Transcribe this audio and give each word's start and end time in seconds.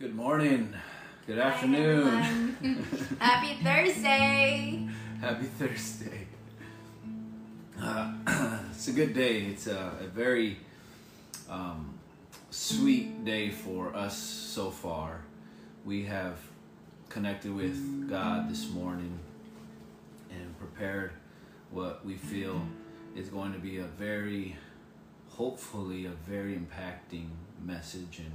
Good 0.00 0.14
morning. 0.14 0.72
Good 1.26 1.40
afternoon. 1.40 2.06
Hi, 2.06 3.24
Happy 3.24 3.64
Thursday. 3.64 4.88
Happy 5.20 5.46
Thursday. 5.46 6.28
Uh, 7.82 8.12
it's 8.70 8.86
a 8.86 8.92
good 8.92 9.12
day. 9.12 9.46
It's 9.46 9.66
a, 9.66 9.94
a 10.00 10.06
very 10.06 10.58
um, 11.50 11.94
sweet 12.50 13.24
day 13.24 13.50
for 13.50 13.92
us 13.92 14.16
so 14.16 14.70
far. 14.70 15.22
We 15.84 16.04
have 16.04 16.38
connected 17.08 17.52
with 17.52 18.08
God 18.08 18.48
this 18.48 18.70
morning 18.70 19.18
and 20.30 20.56
prepared 20.60 21.10
what 21.72 22.06
we 22.06 22.14
feel 22.14 22.62
is 23.16 23.30
going 23.30 23.52
to 23.52 23.58
be 23.58 23.78
a 23.78 23.84
very, 23.98 24.54
hopefully, 25.30 26.06
a 26.06 26.12
very 26.30 26.54
impacting 26.54 27.30
message 27.64 28.20
and, 28.20 28.30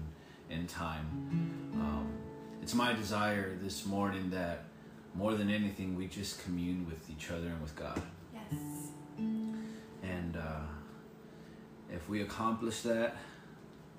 and 0.53 0.69
time. 0.69 1.05
Um, 1.73 2.07
it's 2.61 2.73
my 2.73 2.93
desire 2.93 3.57
this 3.61 3.85
morning 3.85 4.29
that 4.29 4.65
more 5.15 5.33
than 5.33 5.49
anything, 5.49 5.95
we 5.95 6.07
just 6.07 6.43
commune 6.43 6.85
with 6.85 7.09
each 7.09 7.29
other 7.29 7.47
and 7.47 7.61
with 7.61 7.75
God. 7.75 8.01
Yes. 8.33 8.61
And 9.17 10.37
uh, 10.37 10.61
if 11.91 12.09
we 12.09 12.21
accomplish 12.21 12.81
that, 12.81 13.17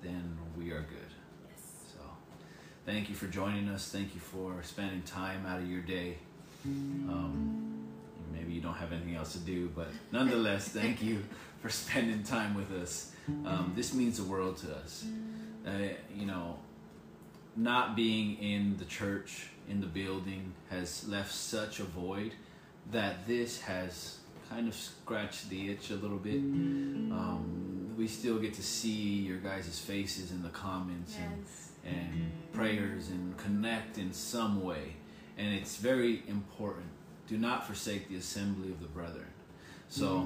then 0.01 0.37
we 0.57 0.71
are 0.71 0.81
good. 0.81 1.13
Yes. 1.49 1.63
So 1.93 1.99
thank 2.85 3.09
you 3.09 3.15
for 3.15 3.27
joining 3.27 3.69
us. 3.69 3.89
Thank 3.89 4.13
you 4.13 4.19
for 4.19 4.61
spending 4.63 5.01
time 5.03 5.45
out 5.45 5.59
of 5.59 5.69
your 5.69 5.81
day. 5.81 6.17
Um, 6.65 7.85
maybe 8.33 8.53
you 8.53 8.61
don't 8.61 8.73
have 8.73 8.91
anything 8.91 9.15
else 9.15 9.33
to 9.33 9.39
do, 9.39 9.71
but 9.75 9.87
nonetheless, 10.11 10.67
thank 10.69 11.01
you 11.01 11.23
for 11.61 11.69
spending 11.69 12.23
time 12.23 12.55
with 12.55 12.71
us. 12.71 13.11
Um, 13.45 13.73
this 13.75 13.93
means 13.93 14.17
the 14.17 14.23
world 14.23 14.57
to 14.57 14.75
us. 14.75 15.05
Uh, 15.65 15.71
you 16.15 16.25
know, 16.25 16.57
not 17.55 17.95
being 17.95 18.37
in 18.37 18.77
the 18.77 18.85
church, 18.85 19.47
in 19.69 19.81
the 19.81 19.87
building, 19.87 20.53
has 20.69 21.07
left 21.07 21.31
such 21.33 21.79
a 21.79 21.83
void 21.83 22.33
that 22.91 23.25
this 23.27 23.61
has 23.61 24.17
kind 24.49 24.67
of 24.67 24.75
scratched 24.75 25.49
the 25.49 25.71
itch 25.71 25.89
a 25.89 25.95
little 25.95 26.17
bit. 26.19 26.35
Um, 26.37 27.93
we 27.97 28.07
still 28.07 28.37
get 28.37 28.53
to 28.55 28.63
see 28.63 28.91
your 29.21 29.37
guys' 29.37 29.79
faces 29.79 30.31
in 30.31 30.43
the 30.43 30.49
comments 30.49 31.15
and 31.17 31.37
Yes. 31.43 31.71
and 31.85 32.31
prayers 32.53 33.09
and 33.09 33.35
connect 33.37 33.97
in 33.97 34.11
some 34.13 34.61
way. 34.63 34.95
And 35.37 35.53
it's 35.53 35.77
very 35.77 36.23
important. 36.27 36.87
Do 37.27 37.37
not 37.37 37.65
forsake 37.65 38.07
the 38.09 38.17
assembly 38.17 38.69
of 38.69 38.79
the 38.81 38.87
brethren. 38.87 39.27
So, 39.89 40.17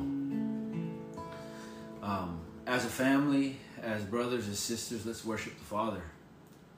um, 2.01 2.39
as 2.65 2.85
a 2.85 2.89
family, 2.89 3.57
as 3.83 4.03
brothers 4.03 4.47
and 4.47 4.55
sisters, 4.55 5.05
let's 5.05 5.25
worship 5.25 5.57
the 5.57 5.65
Father. 5.65 6.01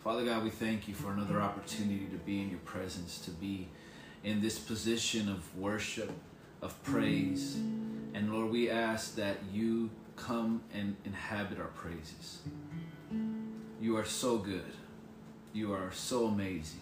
Father 0.03 0.25
God, 0.25 0.43
we 0.43 0.49
thank 0.49 0.87
you 0.87 0.93
for 0.93 1.11
another 1.11 1.41
opportunity 1.41 2.05
to 2.11 2.17
be 2.17 2.41
in 2.41 2.49
your 2.49 2.59
presence, 2.59 3.19
to 3.19 3.31
be 3.31 3.67
in 4.23 4.41
this 4.41 4.57
position 4.57 5.29
of 5.29 5.55
worship, 5.57 6.11
of 6.61 6.81
praise. 6.83 7.55
And 8.13 8.33
Lord, 8.33 8.51
we 8.51 8.69
ask 8.69 9.15
that 9.15 9.37
you 9.51 9.89
come 10.15 10.61
and 10.73 10.95
inhabit 11.05 11.59
our 11.59 11.67
praises. 11.67 12.39
You 13.79 13.97
are 13.97 14.05
so 14.05 14.37
good. 14.37 14.73
You 15.53 15.73
are 15.73 15.91
so 15.91 16.25
amazing. 16.27 16.81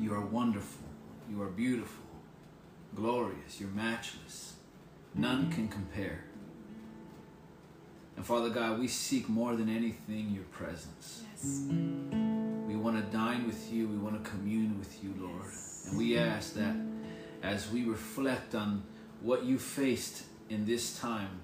You 0.00 0.12
are 0.14 0.20
wonderful. 0.20 0.84
You 1.30 1.42
are 1.42 1.48
beautiful, 1.48 2.04
glorious. 2.94 3.60
You're 3.60 3.70
matchless. 3.70 4.54
None 5.14 5.50
can 5.50 5.68
compare. 5.68 6.24
And 8.16 8.24
Father 8.24 8.48
God, 8.48 8.78
we 8.78 8.88
seek 8.88 9.28
more 9.28 9.54
than 9.54 9.68
anything 9.68 10.30
your 10.30 10.44
presence. 10.44 11.22
Yes. 11.34 11.66
We 12.66 12.74
want 12.74 12.96
to 12.96 13.16
dine 13.16 13.46
with 13.46 13.72
you. 13.72 13.86
We 13.88 13.98
want 13.98 14.22
to 14.22 14.30
commune 14.30 14.78
with 14.78 15.02
you, 15.04 15.14
Lord. 15.18 15.44
And 15.86 15.98
we 15.98 16.18
ask 16.18 16.54
that 16.54 16.74
as 17.42 17.70
we 17.70 17.84
reflect 17.84 18.54
on 18.54 18.82
what 19.20 19.44
you 19.44 19.58
faced 19.58 20.24
in 20.48 20.64
this 20.64 20.98
time, 20.98 21.40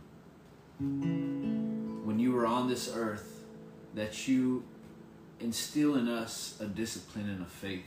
when 0.79 2.19
you 2.19 2.33
were 2.33 2.47
on 2.47 2.69
this 2.69 2.93
earth, 2.95 3.45
that 3.95 4.27
you 4.27 4.65
instill 5.41 5.97
in 5.97 6.09
us 6.09 6.57
a 6.61 6.67
discipline 6.67 7.29
and 7.29 7.43
a 7.43 7.47
faith, 7.47 7.85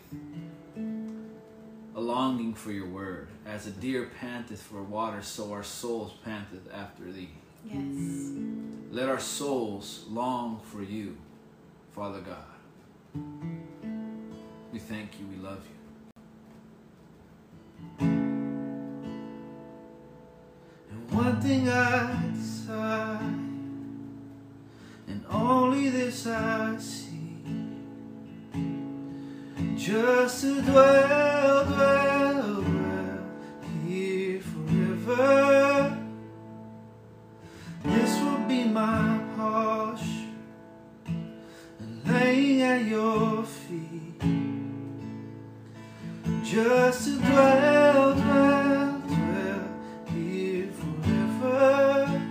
a 1.96 2.00
longing 2.00 2.54
for 2.54 2.72
your 2.72 2.88
word. 2.88 3.30
As 3.46 3.68
a 3.68 3.72
deer 3.72 4.10
panteth 4.20 4.62
for 4.62 4.84
water, 4.84 5.22
so 5.22 5.52
our 5.52 5.64
souls 5.64 6.14
panteth 6.24 6.72
after 6.74 7.12
thee. 7.12 7.30
Yes. 7.66 8.32
Let 8.92 9.10
our 9.10 9.20
souls 9.20 10.06
long 10.10 10.62
for 10.72 10.82
you, 10.84 11.18
Father 11.94 12.22
God. 12.22 12.46
We 14.72 14.80
thank 14.80 15.20
you, 15.20 15.26
we 15.28 15.38
love 15.38 15.64
you. 15.66 15.76
And 20.92 21.12
one 21.12 21.42
thing 21.42 21.68
I 21.70 22.32
desire, 22.34 23.20
and 25.08 25.26
only 25.30 25.90
this 25.90 26.28
I 26.28 26.78
seek, 26.78 27.12
just 29.76 30.42
to 30.42 30.62
dwell, 30.62 31.66
dwell, 31.66 32.62
dwell 32.62 33.20
here 33.86 34.42
forever. 34.42 35.45
My 38.76 39.22
posture, 39.38 40.34
and 41.80 42.06
laying 42.06 42.62
at 42.62 42.84
your 42.84 43.42
feet, 43.44 44.22
just 46.44 47.06
to 47.06 47.16
dwell, 47.20 48.16
dwell, 48.16 49.02
dwell 49.08 49.68
here 50.12 50.68
forever. 50.74 52.22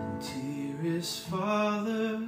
And 0.00 0.20
dearest 0.20 1.20
Father, 1.28 2.26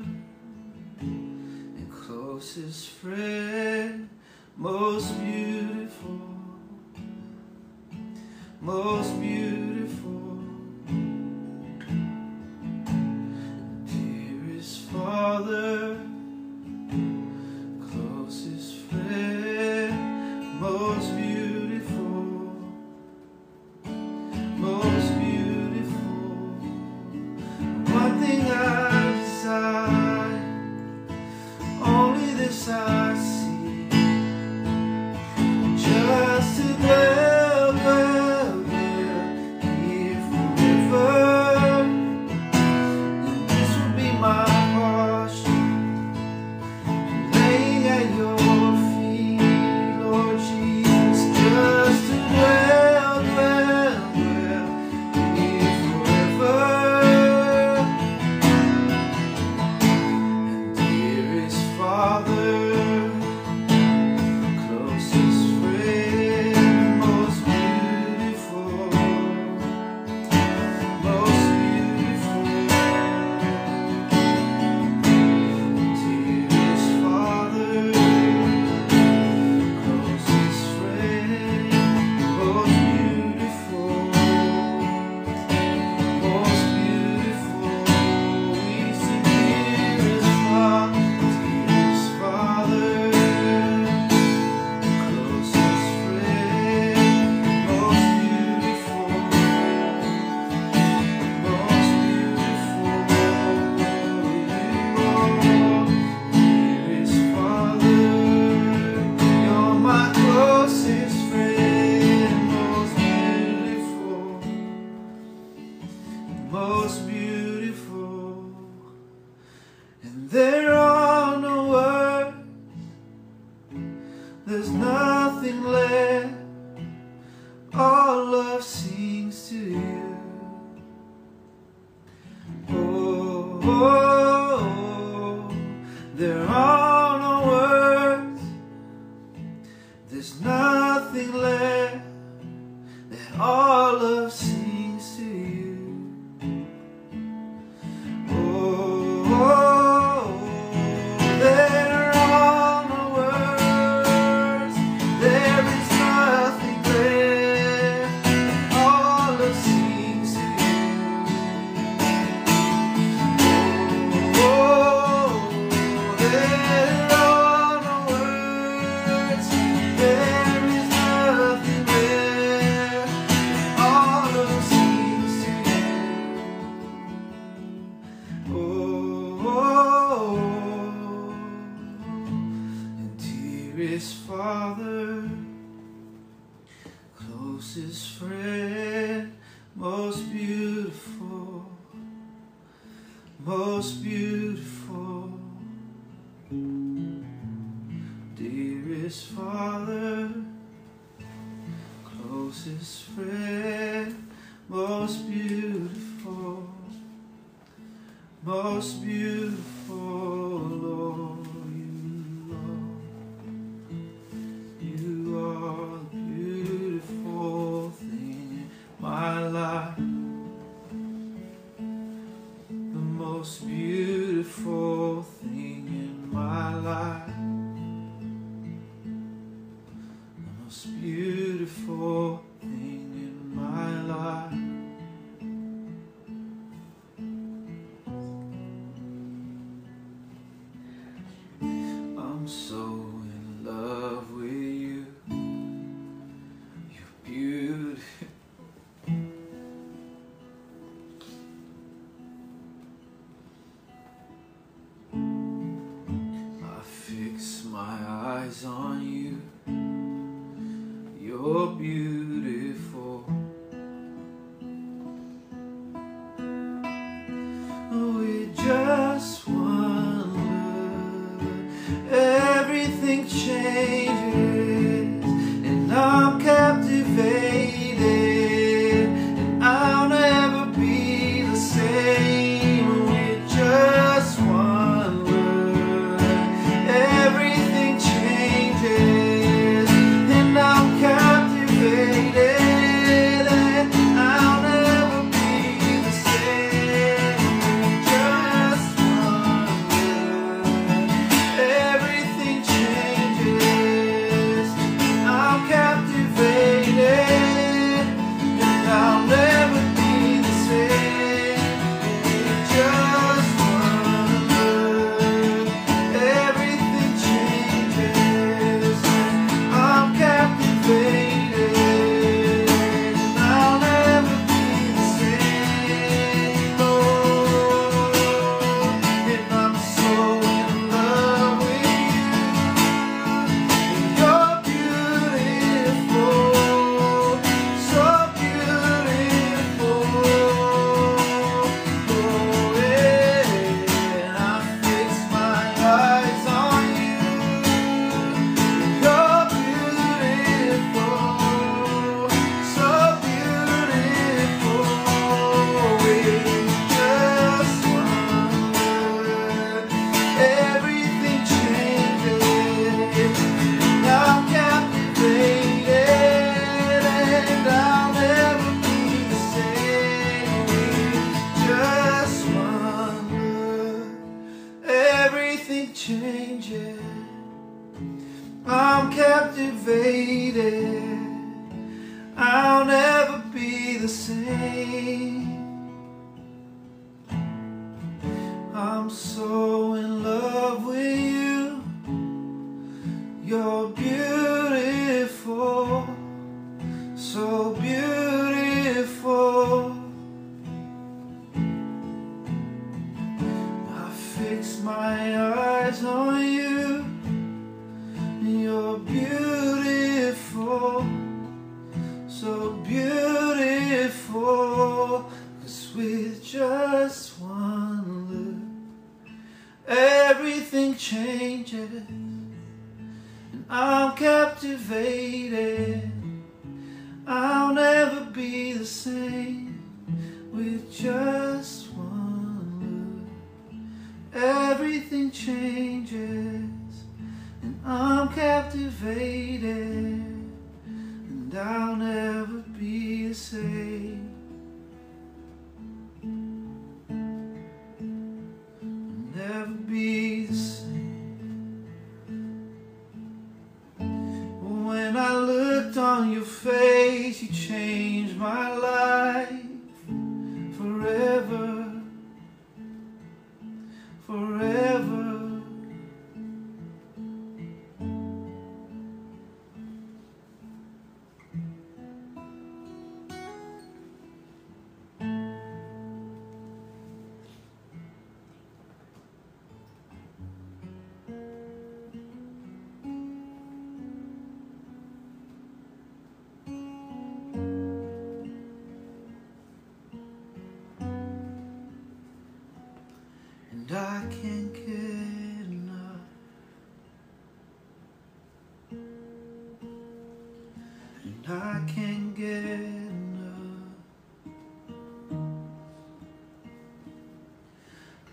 and 1.00 1.91
closest 1.91 2.89
friend, 2.91 4.09
most 4.56 5.21
beautiful 5.21 6.21
most 8.61 9.21
beautiful. 9.21 9.72
Father, 15.32 15.97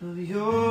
of 0.09 0.17
your 0.17 0.68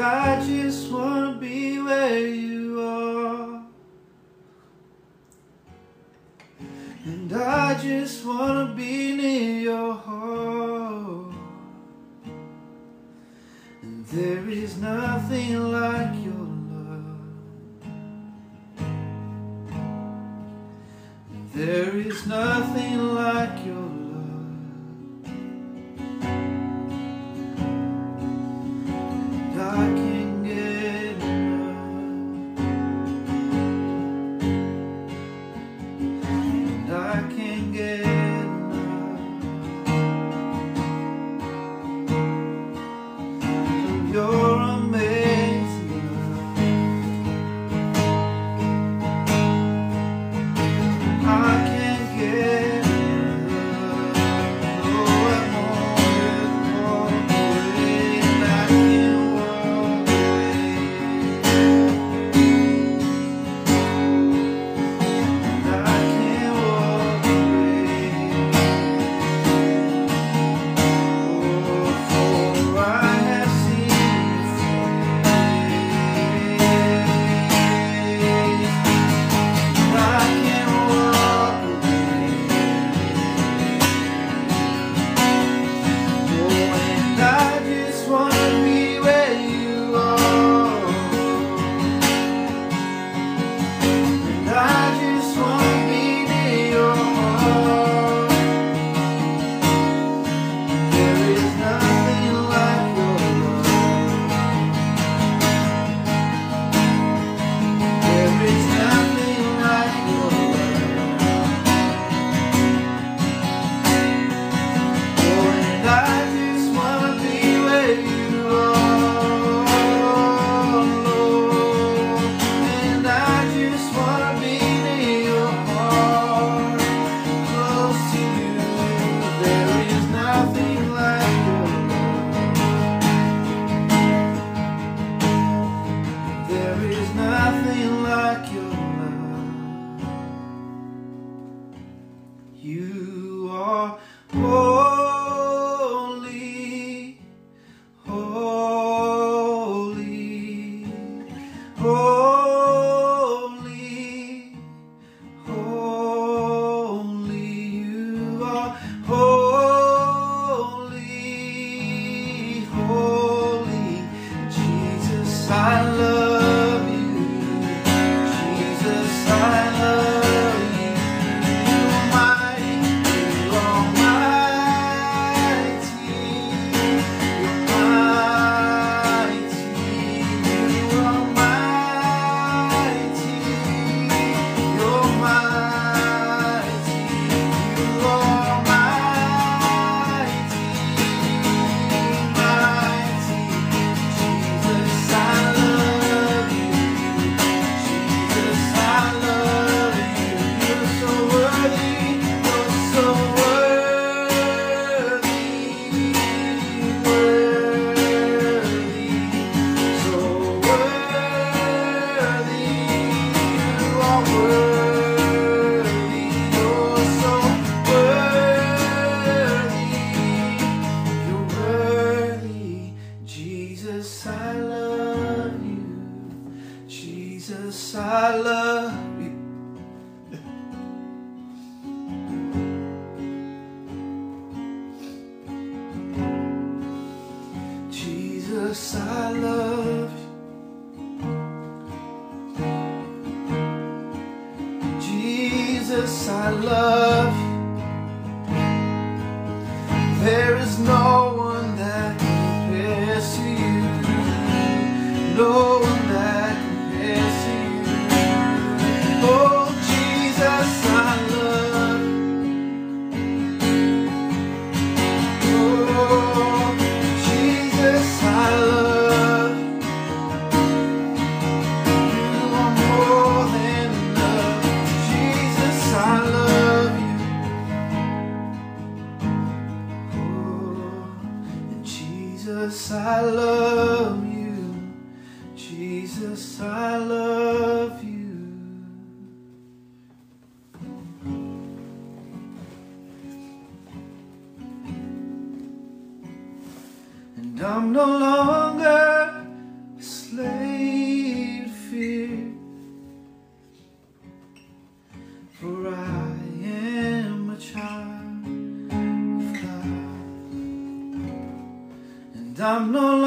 I 0.00 0.44
just 0.46 0.90
wanna 0.92 1.17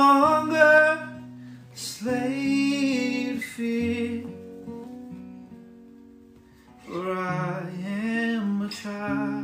longer. 0.01 1.09
Slave 1.73 3.43
fear, 3.43 4.23
for 6.85 7.11
I 7.13 7.63
am 7.85 8.61
a 8.61 8.69
child 8.69 9.40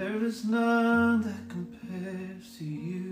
There 0.00 0.24
is 0.24 0.46
none 0.46 1.20
that 1.20 1.46
compares 1.50 2.56
to 2.56 2.64
you. 2.64 3.09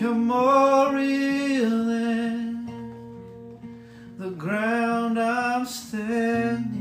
You're 0.00 0.14
more 0.14 0.94
real 0.94 1.86
than 1.86 2.68
the 4.16 4.30
ground 4.30 5.18
I'm 5.18 5.66
standing 5.66 6.77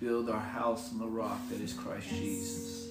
build 0.00 0.30
our 0.30 0.40
house 0.40 0.90
on 0.92 0.98
the 0.98 1.06
rock 1.06 1.38
that 1.50 1.60
is 1.60 1.74
Christ 1.74 2.08
Jesus. 2.08 2.88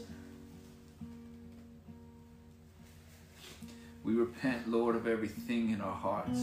We 4.04 4.14
repent, 4.14 4.70
Lord, 4.70 4.96
of 4.96 5.08
everything 5.08 5.72
in 5.72 5.82
our 5.82 5.94
hearts, 5.94 6.40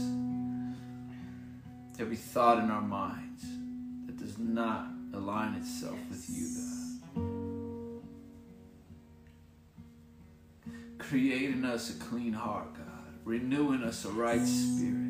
every 2.00 2.16
thought 2.16 2.58
in 2.58 2.70
our 2.70 2.82
minds 2.82 3.44
that 4.06 4.18
does 4.18 4.38
not 4.38 4.88
align 5.14 5.54
itself 5.54 5.98
with 6.10 6.28
you, 6.28 6.48
God. 6.56 6.72
Create 10.98 11.50
in 11.50 11.64
us 11.64 11.90
a 11.90 11.98
clean 12.04 12.32
heart, 12.32 12.74
God. 12.74 12.84
Renew 13.24 13.72
in 13.72 13.84
us 13.84 14.04
a 14.04 14.10
right 14.10 14.44
spirit. 14.44 15.05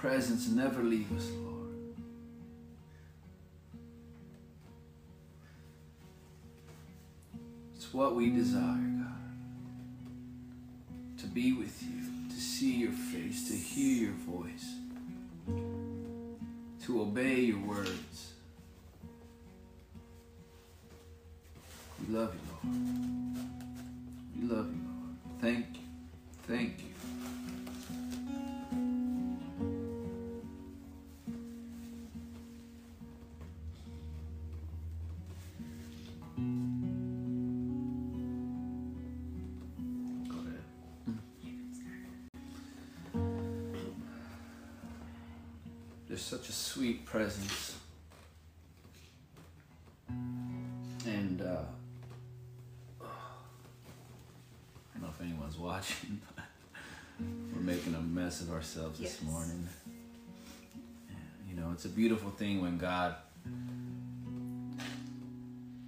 Presence 0.00 0.48
never 0.48 0.80
leave 0.82 1.10
us, 1.16 1.28
Lord. 1.30 1.74
It's 7.74 7.92
what 7.92 8.14
we 8.14 8.30
desire, 8.30 8.62
God. 8.62 9.08
To 11.18 11.26
be 11.26 11.52
with 11.52 11.82
you, 11.82 12.28
to 12.28 12.40
see 12.40 12.76
your 12.76 12.92
face, 12.92 13.48
to 13.48 13.56
hear 13.56 14.04
your 14.04 14.14
voice, 14.14 14.72
to 16.84 17.02
obey 17.02 17.40
your 17.40 17.58
words. 17.66 18.34
We 22.00 22.14
love 22.14 22.34
you, 22.34 22.70
Lord. 22.70 23.36
We 24.36 24.48
love 24.48 24.66
you, 24.72 24.80
Lord. 24.84 25.40
Thank 25.40 25.66
you. 25.74 25.82
Thank 26.46 26.82
you. 26.82 26.87
It's 61.78 61.84
a 61.84 61.88
beautiful 61.88 62.30
thing 62.30 62.60
when 62.60 62.76
God 62.76 63.14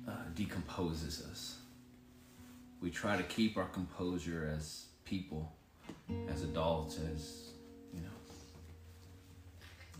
uh, 0.07 0.13
decomposes 0.37 1.27
us. 1.29 1.57
We 2.81 2.91
try 2.91 3.17
to 3.17 3.25
keep 3.25 3.57
our 3.57 3.65
composure 3.65 4.55
as 4.57 4.85
people, 5.05 5.53
as 6.29 6.45
adults, 6.45 7.01
as, 7.13 7.49
you 7.93 8.03
know, 8.03 8.09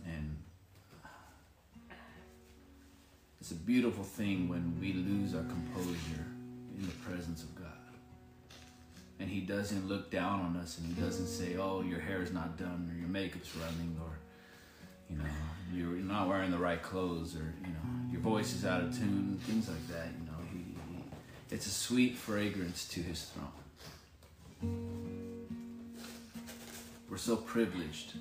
and 0.05 0.37
it's 3.41 3.51
a 3.51 3.55
beautiful 3.55 4.05
thing 4.05 4.47
when 4.47 4.79
we 4.79 4.93
lose 4.93 5.35
our 5.35 5.43
composure 5.43 6.25
in 6.77 6.83
the 6.85 6.95
presence 7.03 7.43
of 7.43 7.53
God. 7.55 7.65
And 9.19 9.29
He 9.29 9.41
doesn't 9.41 9.89
look 9.89 10.09
down 10.09 10.39
on 10.39 10.55
us 10.55 10.77
and 10.77 10.87
He 10.87 11.01
doesn't 11.01 11.27
say, 11.27 11.57
oh, 11.57 11.81
your 11.81 11.99
hair 11.99 12.21
is 12.21 12.31
not 12.31 12.57
done 12.57 12.89
or 12.89 12.97
your 12.97 13.09
makeup's 13.09 13.53
running 13.57 13.97
or, 14.01 14.11
you 15.09 15.17
know, 15.17 15.25
you're 15.73 15.97
not 15.97 16.27
wearing 16.27 16.51
the 16.51 16.57
right 16.57 16.81
clothes 16.81 17.35
or, 17.35 17.53
you 17.61 17.67
know, 17.67 18.11
your 18.11 18.21
voice 18.21 18.53
is 18.53 18.65
out 18.65 18.81
of 18.81 18.97
tune, 18.97 19.39
things 19.43 19.69
like 19.69 19.87
that. 19.87 20.07
You 20.19 20.25
know, 20.25 20.37
he, 20.51 20.59
he, 20.59 21.03
it's 21.49 21.67
a 21.67 21.71
sweet 21.71 22.15
fragrance 22.15 22.87
to 22.89 23.01
His 23.01 23.23
throne. 23.23 23.47
We're 27.09 27.17
so 27.17 27.35
privileged, 27.35 28.13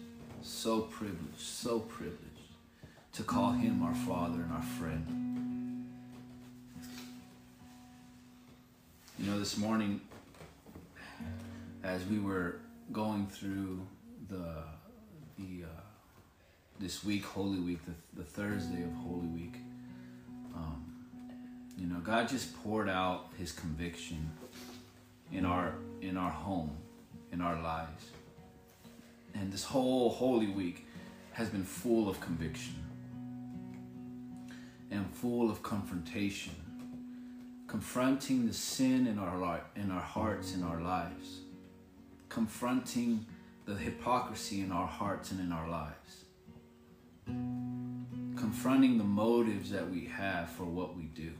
so 0.42 0.80
privileged, 0.80 1.38
so 1.38 1.80
privileged 1.80 2.20
to 3.12 3.22
call 3.22 3.52
him 3.52 3.82
our 3.82 3.94
father 3.94 4.40
and 4.40 4.52
our 4.52 4.62
friend. 4.62 5.86
You 9.18 9.30
know, 9.30 9.38
this 9.38 9.58
morning, 9.58 10.00
as 11.82 12.04
we 12.06 12.18
were 12.18 12.60
going 12.92 13.26
through 13.26 13.86
the 14.28 14.64
the 15.38 15.64
uh, 15.64 15.89
this 16.80 17.04
week, 17.04 17.24
Holy 17.26 17.60
Week, 17.60 17.78
the, 17.84 17.92
the 18.16 18.24
Thursday 18.24 18.82
of 18.82 18.92
Holy 18.94 19.26
Week, 19.26 19.56
um, 20.54 20.82
you 21.76 21.86
know, 21.86 22.00
God 22.00 22.26
just 22.26 22.60
poured 22.62 22.88
out 22.88 23.28
His 23.38 23.52
conviction 23.52 24.30
in 25.30 25.44
our 25.44 25.74
in 26.00 26.16
our 26.16 26.30
home, 26.30 26.70
in 27.32 27.42
our 27.42 27.60
lives, 27.62 28.06
and 29.34 29.52
this 29.52 29.62
whole 29.62 30.08
Holy 30.08 30.48
Week 30.48 30.86
has 31.32 31.50
been 31.50 31.64
full 31.64 32.08
of 32.08 32.18
conviction 32.20 32.74
and 34.90 35.06
full 35.14 35.50
of 35.50 35.62
confrontation, 35.62 36.54
confronting 37.66 38.46
the 38.46 38.54
sin 38.54 39.06
in 39.06 39.18
our 39.18 39.60
in 39.76 39.90
our 39.90 40.00
hearts 40.00 40.54
in 40.54 40.62
our 40.62 40.80
lives, 40.80 41.40
confronting 42.30 43.26
the 43.66 43.74
hypocrisy 43.74 44.62
in 44.62 44.72
our 44.72 44.86
hearts 44.86 45.30
and 45.30 45.40
in 45.40 45.52
our 45.52 45.68
lives, 45.68 46.19
confronting 47.26 48.98
the 48.98 49.04
motives 49.04 49.70
that 49.70 49.88
we 49.88 50.06
have 50.06 50.50
for 50.50 50.64
what 50.64 50.96
we 50.96 51.04
do. 51.04 51.32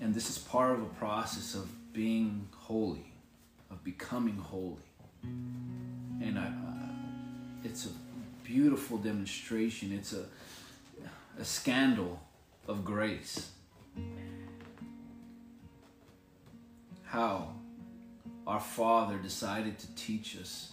And 0.00 0.14
this 0.14 0.30
is 0.30 0.38
part 0.38 0.72
of 0.72 0.82
a 0.82 0.88
process 0.98 1.54
of 1.54 1.68
being 1.92 2.48
holy, 2.56 3.12
of 3.70 3.82
becoming 3.84 4.36
holy. 4.36 4.76
And 5.22 6.38
I, 6.38 6.46
uh, 6.46 6.92
it's 7.64 7.86
a 7.86 7.90
beautiful 8.44 8.96
demonstration. 8.98 9.92
It's 9.92 10.12
a, 10.12 10.24
a 11.38 11.44
scandal 11.44 12.20
of 12.66 12.84
grace. 12.84 13.50
How 17.04 17.54
our 18.48 18.58
Father 18.58 19.18
decided 19.18 19.78
to 19.78 19.94
teach 19.94 20.34
us 20.40 20.70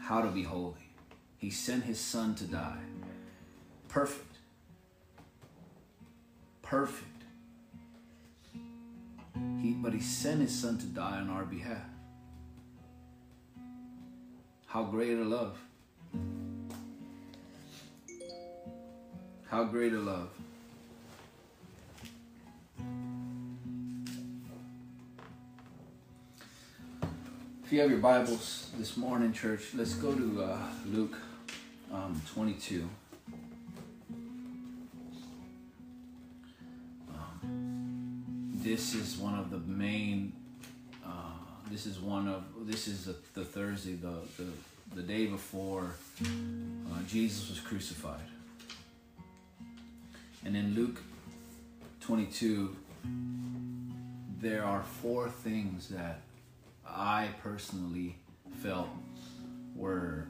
how 0.00 0.20
to 0.20 0.28
be 0.32 0.42
holy. 0.42 0.90
He 1.38 1.48
sent 1.48 1.84
His 1.84 2.00
Son 2.00 2.34
to 2.34 2.44
die. 2.44 2.82
Perfect. 3.86 4.38
Perfect. 6.60 7.06
He, 9.62 9.74
but 9.74 9.94
He 9.94 10.00
sent 10.00 10.40
His 10.40 10.52
Son 10.52 10.76
to 10.78 10.86
die 10.86 11.20
on 11.20 11.30
our 11.30 11.44
behalf. 11.44 11.86
How 14.66 14.82
great 14.82 15.16
a 15.16 15.22
love. 15.22 15.56
How 19.46 19.64
great 19.64 19.92
a 19.92 20.00
love. 20.00 20.30
If 27.70 27.74
you 27.74 27.80
have 27.82 27.90
your 27.90 28.00
Bibles 28.00 28.68
this 28.76 28.96
morning, 28.96 29.32
church, 29.32 29.74
let's 29.76 29.94
go 29.94 30.12
to 30.12 30.42
uh, 30.42 30.58
Luke 30.86 31.16
um, 31.92 32.20
22. 32.34 32.90
Um, 37.14 38.50
this 38.54 38.92
is 38.92 39.16
one 39.18 39.38
of 39.38 39.52
the 39.52 39.58
main 39.58 40.32
uh, 41.06 41.10
this 41.70 41.86
is 41.86 42.00
one 42.00 42.26
of 42.26 42.42
this 42.66 42.88
is 42.88 43.04
the, 43.04 43.14
the 43.34 43.44
Thursday, 43.44 43.92
the, 43.92 44.16
the 44.36 44.46
the 44.96 45.02
day 45.02 45.26
before 45.26 45.94
uh, 46.24 47.02
Jesus 47.06 47.50
was 47.50 47.60
crucified. 47.60 48.18
And 50.44 50.56
in 50.56 50.74
Luke 50.74 51.00
22, 52.00 52.74
there 54.40 54.64
are 54.64 54.82
four 54.82 55.28
things 55.28 55.86
that 55.90 56.22
I 56.94 57.28
personally 57.42 58.16
felt 58.62 58.88
were 59.74 60.26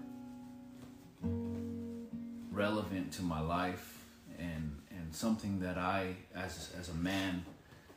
relevant 2.52 3.12
to 3.12 3.22
my 3.22 3.40
life 3.40 4.04
and 4.38 4.76
and 4.90 5.14
something 5.14 5.60
that 5.60 5.78
I 5.78 6.16
as 6.34 6.70
as 6.78 6.88
a 6.88 6.94
man 6.94 7.44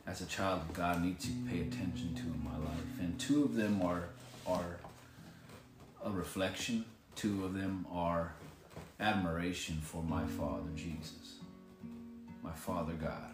as 0.06 0.22
a 0.22 0.26
child 0.26 0.62
of 0.62 0.74
God 0.74 1.02
need 1.02 1.20
to 1.22 1.30
pay 1.50 1.62
attention 1.62 2.14
to 2.16 2.22
in 2.22 2.42
my 2.44 2.58
life. 2.58 3.00
And 3.00 3.20
two 3.20 3.44
of 3.44 3.56
them 3.56 3.82
are 3.82 4.04
are 4.46 4.78
a 6.04 6.12
reflection. 6.12 6.86
Two 7.16 7.46
of 7.46 7.54
them 7.54 7.86
are 7.92 8.34
admiration 9.00 9.80
for 9.82 10.02
my 10.02 10.26
Father 10.26 10.70
Jesus, 10.76 11.36
my 12.42 12.52
Father 12.54 12.94
God. 12.94 13.33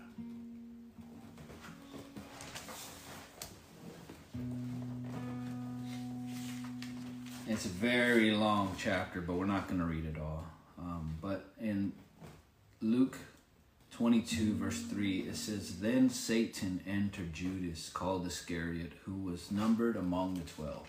It's 7.52 7.66
a 7.66 7.70
very 7.70 8.30
long 8.30 8.76
chapter, 8.78 9.22
but 9.22 9.34
we're 9.34 9.48
not 9.48 9.68
going 9.68 9.80
to 9.80 9.86
read 9.88 10.06
it 10.06 10.22
all. 10.22 10.46
Um, 10.78 11.18
but 11.20 11.48
in 11.60 11.94
Luke 12.80 13.18
22, 13.90 14.54
verse 14.54 14.84
3, 14.84 15.22
it 15.22 15.36
says, 15.36 15.80
Then 15.80 16.12
Satan 16.12 16.80
entered 16.86 17.34
Judas, 17.34 17.90
called 17.90 18.28
Iscariot, 18.28 18.92
who 19.04 19.16
was 19.16 19.50
numbered 19.50 19.96
among 19.96 20.36
the 20.36 20.42
twelve. 20.42 20.88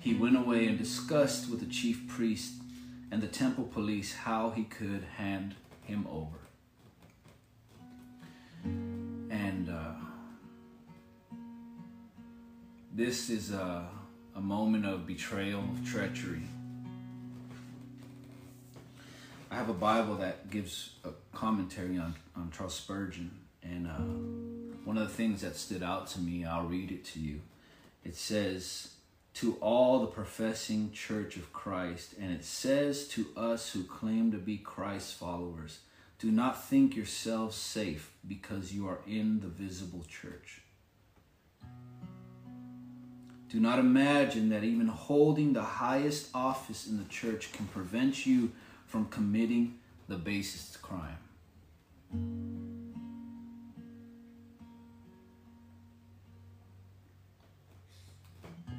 He 0.00 0.14
went 0.14 0.36
away 0.36 0.66
and 0.66 0.76
discussed 0.76 1.48
with 1.48 1.60
the 1.60 1.72
chief 1.72 2.08
priest 2.08 2.54
and 3.12 3.22
the 3.22 3.28
temple 3.28 3.70
police 3.72 4.16
how 4.16 4.50
he 4.50 4.64
could 4.64 5.04
hand 5.16 5.54
him 5.84 6.08
over. 6.10 6.38
And 8.64 9.70
uh, 9.70 10.01
this 12.94 13.30
is 13.30 13.52
a, 13.52 13.88
a 14.36 14.40
moment 14.40 14.84
of 14.84 15.06
betrayal, 15.06 15.60
of 15.60 15.88
treachery. 15.88 16.42
I 19.50 19.54
have 19.54 19.70
a 19.70 19.74
Bible 19.74 20.16
that 20.16 20.50
gives 20.50 20.90
a 21.04 21.10
commentary 21.34 21.98
on, 21.98 22.14
on 22.36 22.50
Charles 22.50 22.74
Spurgeon, 22.74 23.30
and 23.62 23.86
uh, 23.86 24.76
one 24.84 24.98
of 24.98 25.08
the 25.08 25.14
things 25.14 25.40
that 25.40 25.56
stood 25.56 25.82
out 25.82 26.06
to 26.08 26.20
me, 26.20 26.44
I'll 26.44 26.66
read 26.66 26.90
it 26.90 27.04
to 27.06 27.20
you. 27.20 27.40
It 28.04 28.16
says, 28.16 28.92
To 29.34 29.56
all 29.60 30.00
the 30.00 30.06
professing 30.06 30.92
church 30.92 31.36
of 31.36 31.52
Christ, 31.52 32.14
and 32.20 32.32
it 32.32 32.44
says 32.44 33.08
to 33.08 33.26
us 33.36 33.70
who 33.70 33.84
claim 33.84 34.32
to 34.32 34.38
be 34.38 34.58
Christ's 34.58 35.12
followers, 35.12 35.80
do 36.18 36.30
not 36.30 36.64
think 36.64 36.94
yourselves 36.94 37.56
safe 37.56 38.12
because 38.26 38.72
you 38.72 38.86
are 38.86 39.00
in 39.06 39.40
the 39.40 39.48
visible 39.48 40.04
church. 40.08 40.61
Do 43.52 43.60
not 43.60 43.78
imagine 43.78 44.48
that 44.48 44.64
even 44.64 44.88
holding 44.88 45.52
the 45.52 45.62
highest 45.62 46.30
office 46.34 46.86
in 46.86 46.96
the 46.96 47.04
church 47.04 47.52
can 47.52 47.66
prevent 47.66 48.24
you 48.24 48.50
from 48.86 49.04
committing 49.08 49.74
the 50.08 50.16
basest 50.16 50.80
crime. 50.80 51.18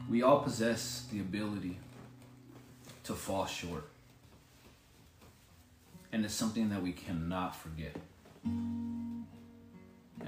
We 0.10 0.24
all 0.24 0.40
possess 0.40 1.06
the 1.12 1.20
ability 1.20 1.78
to 3.04 3.14
fall 3.14 3.46
short. 3.46 3.88
And 6.12 6.26
it's 6.26 6.34
something 6.34 6.72
that 6.72 6.82
we 6.82 6.94
cannot 6.94 7.56
forget. 7.56 7.96
And 8.44 9.28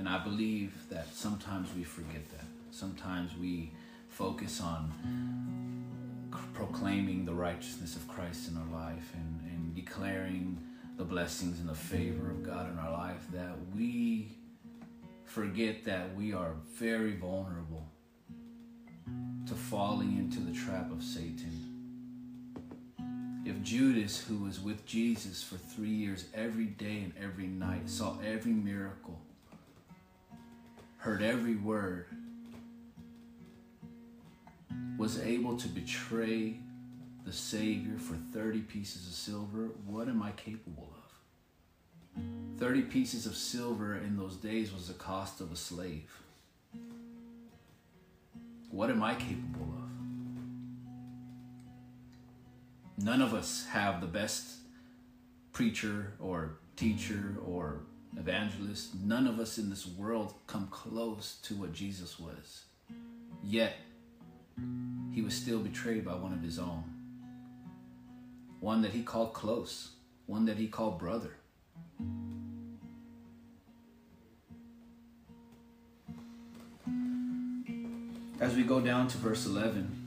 I 0.08 0.24
believe 0.24 0.88
that 0.92 1.16
sometimes 1.16 1.70
we 1.76 1.84
forget 1.84 2.30
that. 2.30 2.46
Sometimes 2.70 3.32
we 3.42 3.72
focus 4.16 4.62
on 4.62 4.94
proclaiming 6.54 7.26
the 7.26 7.34
righteousness 7.34 7.98
of 7.98 8.08
Christ 8.08 8.50
in 8.50 8.56
our 8.56 8.82
life 8.86 9.12
and, 9.14 9.42
and 9.52 9.76
declaring 9.76 10.58
the 10.98 11.04
blessings 11.04 11.60
and 11.60 11.68
the 11.68 11.76
favor 11.76 12.32
of 12.32 12.42
God 12.42 12.72
in 12.72 12.80
our 12.80 12.94
life 12.94 13.26
that 13.34 13.58
we 13.76 14.30
forget 15.26 15.84
that 15.84 16.16
we 16.16 16.32
are 16.32 16.54
very 16.76 17.18
vulnerable 17.18 17.86
to 19.48 19.54
falling 19.54 20.18
into 20.18 20.40
the 20.40 20.54
trap 20.54 20.90
of 20.94 21.04
Satan. 21.04 21.74
If 23.46 23.62
Judas, 23.64 24.18
who 24.18 24.38
was 24.38 24.62
with 24.62 24.86
Jesus 24.86 25.44
for 25.44 25.58
three 25.58 25.90
years, 25.90 26.28
every 26.34 26.68
day 26.68 27.02
and 27.04 27.12
every 27.22 27.48
night, 27.48 27.90
saw 27.90 28.16
every 28.26 28.54
miracle, 28.54 29.20
heard 31.00 31.22
every 31.22 31.58
word, 31.58 32.08
was 34.98 35.20
able 35.20 35.58
to 35.58 35.68
betray 35.68 36.58
the 37.26 37.34
Savior 37.34 37.98
for 37.98 38.16
30 38.34 38.62
pieces 38.62 39.08
of 39.08 39.14
silver, 39.14 39.72
what 39.86 40.08
am 40.08 40.22
I 40.22 40.32
capable 40.32 40.94
of? 40.96 42.60
30 42.60 42.84
pieces 42.84 43.26
of 43.26 43.36
silver 43.36 43.98
in 43.98 44.16
those 44.16 44.38
days 44.38 44.72
was 44.72 44.88
the 44.88 44.94
cost 44.94 45.42
of 45.42 45.52
a 45.52 45.56
slave. 45.56 46.22
What 48.72 48.90
am 48.90 49.04
I 49.04 49.16
capable 49.16 49.74
of? 49.74 49.86
None 53.04 53.22
of 53.22 53.34
us 53.34 53.66
have 53.72 54.00
the 54.00 54.08
best 54.08 54.60
preacher 55.52 56.14
or 56.20 56.58
teacher 56.76 57.36
or 57.46 57.82
evangelist. 58.18 58.96
None 58.96 59.28
of 59.28 59.40
us 59.40 59.58
in 59.58 59.70
this 59.70 59.86
world 59.86 60.34
come 60.48 60.68
close 60.68 61.38
to 61.44 61.56
what 61.56 61.74
Jesus 61.74 62.20
was. 62.20 62.64
Yet, 63.44 63.74
he 65.14 65.22
was 65.22 65.34
still 65.34 65.60
betrayed 65.60 66.04
by 66.04 66.14
one 66.14 66.34
of 66.34 66.42
his 66.42 66.60
own. 66.60 66.84
One 68.60 68.82
that 68.82 68.92
he 68.92 69.04
called 69.04 69.34
close, 69.34 69.92
one 70.26 70.46
that 70.46 70.58
he 70.58 70.68
called 70.68 71.00
brother. 71.00 71.38
As 78.40 78.56
we 78.56 78.64
go 78.64 78.82
down 78.82 79.08
to 79.08 79.18
verse 79.18 79.46
11, 79.46 80.06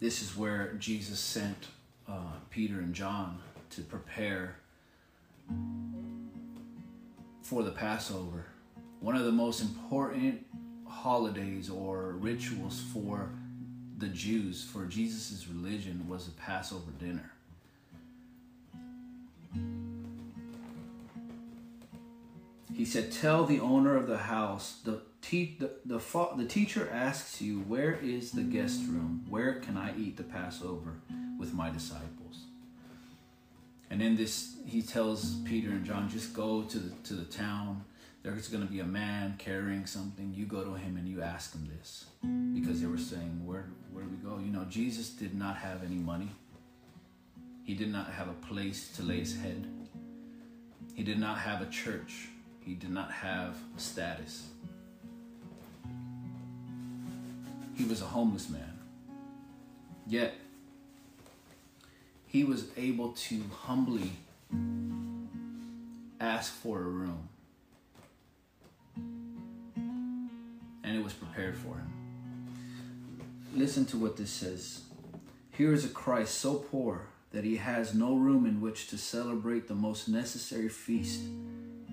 this 0.00 0.20
is 0.20 0.36
where 0.36 0.74
Jesus 0.74 1.18
sent 1.18 1.68
uh, 2.06 2.36
Peter 2.50 2.80
and 2.80 2.94
John 2.94 3.40
to 3.70 3.80
prepare 3.80 4.56
for 7.42 7.62
the 7.62 7.70
Passover. 7.70 8.46
One 9.00 9.16
of 9.16 9.24
the 9.24 9.32
most 9.32 9.62
important 9.62 10.44
holidays 10.94 11.68
or 11.68 12.12
rituals 12.12 12.80
for 12.92 13.30
the 13.98 14.08
Jews, 14.08 14.64
for 14.64 14.84
Jesus' 14.86 15.46
religion, 15.48 16.08
was 16.08 16.26
the 16.26 16.32
Passover 16.32 16.90
dinner. 16.98 17.30
He 22.74 22.84
said, 22.84 23.12
Tell 23.12 23.44
the 23.44 23.60
owner 23.60 23.96
of 23.96 24.06
the 24.06 24.18
house, 24.18 24.80
the, 24.84 25.02
te- 25.22 25.56
the, 25.58 25.70
the, 25.84 26.00
the 26.36 26.46
teacher 26.46 26.88
asks 26.92 27.40
you, 27.40 27.60
Where 27.60 27.92
is 27.92 28.32
the 28.32 28.42
guest 28.42 28.80
room? 28.88 29.24
Where 29.28 29.54
can 29.54 29.76
I 29.76 29.96
eat 29.96 30.16
the 30.16 30.24
Passover 30.24 30.94
with 31.38 31.54
my 31.54 31.70
disciples? 31.70 32.44
And 33.90 34.02
in 34.02 34.16
this, 34.16 34.56
he 34.66 34.82
tells 34.82 35.36
Peter 35.42 35.70
and 35.70 35.84
John, 35.84 36.08
Just 36.08 36.34
go 36.34 36.62
to 36.62 36.78
the, 36.78 36.94
to 37.04 37.14
the 37.14 37.24
town. 37.24 37.84
There's 38.24 38.48
going 38.48 38.66
to 38.66 38.72
be 38.72 38.80
a 38.80 38.84
man 38.84 39.34
carrying 39.36 39.84
something. 39.84 40.32
You 40.34 40.46
go 40.46 40.64
to 40.64 40.72
him 40.72 40.96
and 40.96 41.06
you 41.06 41.20
ask 41.20 41.52
him 41.54 41.70
this. 41.76 42.06
Because 42.54 42.80
they 42.80 42.86
were 42.86 42.96
saying, 42.96 43.46
Where, 43.46 43.66
where 43.92 44.02
do 44.02 44.10
we 44.10 44.16
go? 44.16 44.38
You 44.38 44.50
know, 44.50 44.64
Jesus 44.64 45.10
did 45.10 45.34
not 45.34 45.58
have 45.58 45.84
any 45.84 45.96
money, 45.96 46.30
he 47.64 47.74
did 47.74 47.92
not 47.92 48.10
have 48.10 48.28
a 48.28 48.46
place 48.46 48.88
to 48.96 49.02
lay 49.02 49.18
his 49.18 49.36
head, 49.36 49.68
he 50.94 51.02
did 51.02 51.20
not 51.20 51.38
have 51.38 51.60
a 51.60 51.66
church. 51.66 52.28
He 52.64 52.72
did 52.72 52.90
not 52.90 53.12
have 53.12 53.58
a 53.76 53.80
status. 53.80 54.48
He 57.76 57.84
was 57.84 58.00
a 58.00 58.06
homeless 58.06 58.48
man. 58.48 58.78
Yet, 60.06 60.32
he 62.26 62.42
was 62.42 62.68
able 62.78 63.12
to 63.12 63.42
humbly 63.52 64.12
ask 66.18 66.54
for 66.54 66.78
a 66.78 66.84
room. 66.84 67.28
And 70.84 70.96
it 70.96 71.02
was 71.02 71.14
prepared 71.14 71.56
for 71.56 71.74
him. 71.74 71.92
Listen 73.54 73.84
to 73.86 73.96
what 73.96 74.16
this 74.16 74.30
says. 74.30 74.82
Here 75.50 75.72
is 75.72 75.84
a 75.84 75.88
Christ 75.88 76.34
so 76.34 76.56
poor 76.56 77.06
that 77.32 77.44
he 77.44 77.56
has 77.56 77.94
no 77.94 78.14
room 78.14 78.46
in 78.46 78.60
which 78.60 78.88
to 78.88 78.98
celebrate 78.98 79.66
the 79.66 79.74
most 79.74 80.08
necessary 80.08 80.68
feast 80.68 81.22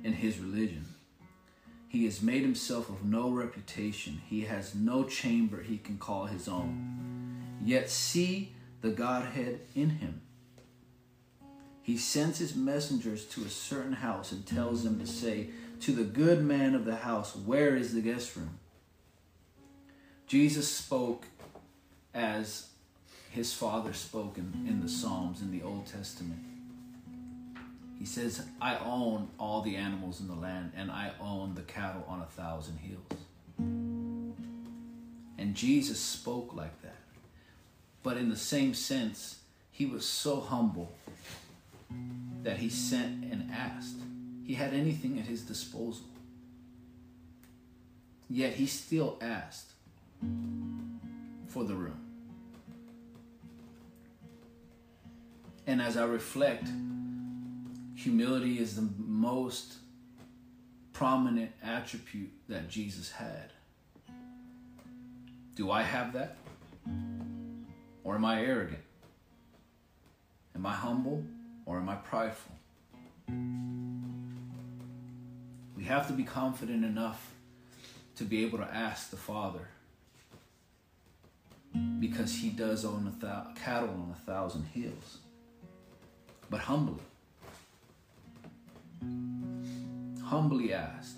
in 0.03 0.13
his 0.13 0.39
religion. 0.39 0.85
He 1.87 2.05
has 2.05 2.21
made 2.21 2.41
himself 2.41 2.89
of 2.89 3.03
no 3.03 3.29
reputation. 3.29 4.21
He 4.27 4.41
has 4.41 4.73
no 4.73 5.03
chamber 5.03 5.61
he 5.61 5.77
can 5.77 5.97
call 5.97 6.25
his 6.25 6.47
own. 6.47 7.59
Yet 7.63 7.89
see 7.89 8.53
the 8.81 8.91
Godhead 8.91 9.59
in 9.75 9.89
him. 9.89 10.21
He 11.81 11.97
sends 11.97 12.37
his 12.37 12.55
messengers 12.55 13.25
to 13.25 13.43
a 13.43 13.49
certain 13.49 13.93
house 13.93 14.31
and 14.31 14.45
tells 14.45 14.83
them 14.83 14.99
to 14.99 15.05
say 15.05 15.49
to 15.81 15.91
the 15.91 16.03
good 16.03 16.43
man 16.43 16.75
of 16.75 16.85
the 16.85 16.95
house, 16.95 17.35
Where 17.35 17.75
is 17.75 17.93
the 17.93 18.01
guest 18.01 18.37
room? 18.37 18.59
Jesus 20.31 20.65
spoke 20.65 21.25
as 22.13 22.67
his 23.31 23.51
father 23.51 23.91
spoke 23.91 24.37
in, 24.37 24.65
in 24.65 24.79
the 24.79 24.87
Psalms 24.87 25.41
in 25.41 25.51
the 25.51 25.61
Old 25.61 25.85
Testament. 25.85 26.39
He 27.99 28.05
says, 28.05 28.41
I 28.61 28.77
own 28.77 29.27
all 29.37 29.61
the 29.61 29.75
animals 29.75 30.21
in 30.21 30.29
the 30.29 30.35
land, 30.35 30.71
and 30.73 30.89
I 30.89 31.11
own 31.19 31.53
the 31.55 31.63
cattle 31.63 32.05
on 32.07 32.21
a 32.21 32.27
thousand 32.27 32.77
hills. 32.77 33.03
And 35.37 35.53
Jesus 35.53 35.99
spoke 35.99 36.55
like 36.55 36.81
that. 36.81 36.95
But 38.01 38.15
in 38.15 38.29
the 38.29 38.37
same 38.37 38.73
sense, 38.73 39.39
he 39.69 39.85
was 39.85 40.05
so 40.05 40.39
humble 40.39 40.93
that 42.43 42.59
he 42.59 42.69
sent 42.69 43.25
and 43.25 43.51
asked. 43.51 43.97
He 44.45 44.53
had 44.53 44.73
anything 44.73 45.19
at 45.19 45.25
his 45.25 45.41
disposal. 45.41 46.05
Yet 48.29 48.53
he 48.53 48.65
still 48.65 49.17
asked 49.19 49.71
for 51.47 51.63
the 51.63 51.73
room. 51.73 51.99
And 55.67 55.81
as 55.81 55.97
I 55.97 56.05
reflect, 56.05 56.67
humility 57.95 58.59
is 58.59 58.75
the 58.75 58.89
most 58.97 59.75
prominent 60.93 61.51
attribute 61.63 62.31
that 62.49 62.69
Jesus 62.69 63.11
had. 63.11 63.53
Do 65.55 65.71
I 65.71 65.81
have 65.81 66.13
that? 66.13 66.37
Or 68.03 68.15
am 68.15 68.25
I 68.25 68.41
arrogant? 68.41 68.81
Am 70.55 70.65
I 70.65 70.73
humble 70.73 71.23
or 71.65 71.77
am 71.77 71.89
I 71.89 71.95
prideful? 71.95 72.55
We 75.77 75.83
have 75.85 76.07
to 76.07 76.13
be 76.13 76.23
confident 76.23 76.83
enough 76.83 77.33
to 78.15 78.23
be 78.23 78.43
able 78.43 78.57
to 78.59 78.65
ask 78.65 79.09
the 79.09 79.17
Father 79.17 79.67
because 81.99 82.33
He 82.35 82.49
does 82.49 82.85
own 82.85 83.07
a 83.07 83.25
thou- 83.25 83.53
cattle 83.55 83.89
on 83.89 84.11
a 84.11 84.25
thousand 84.25 84.65
hills, 84.65 85.19
but 86.49 86.61
humbly 86.61 87.01
humbly 90.31 90.73
asked. 90.73 91.17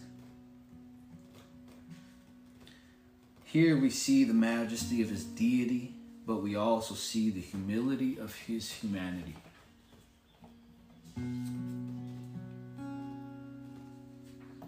Here 3.43 3.79
we 3.79 3.91
see 3.91 4.23
the 4.23 4.33
majesty 4.33 5.03
of 5.03 5.09
his 5.11 5.23
deity, 5.23 5.93
but 6.25 6.37
we 6.37 6.55
also 6.55 6.95
see 6.95 7.29
the 7.29 7.39
humility 7.39 8.17
of 8.17 8.33
his 8.33 8.71
humanity. 8.71 9.35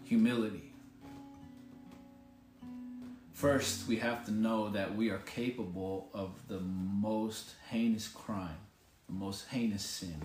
Humility. 0.03 0.74
First, 3.35 3.87
we 3.89 3.97
have 3.97 4.25
to 4.27 4.31
know 4.31 4.69
that 4.69 4.95
we 4.95 5.09
are 5.09 5.17
capable 5.17 6.09
of 6.13 6.31
the 6.47 6.61
most 6.61 7.55
heinous 7.69 8.07
crime, 8.07 8.55
the 9.07 9.13
most 9.13 9.49
heinous 9.49 9.83
sin. 9.83 10.15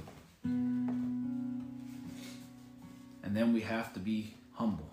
And 3.25 3.37
then 3.37 3.53
we 3.53 3.63
have 3.63 3.93
to 3.95 3.99
be 3.99 4.35
humble. 4.53 4.89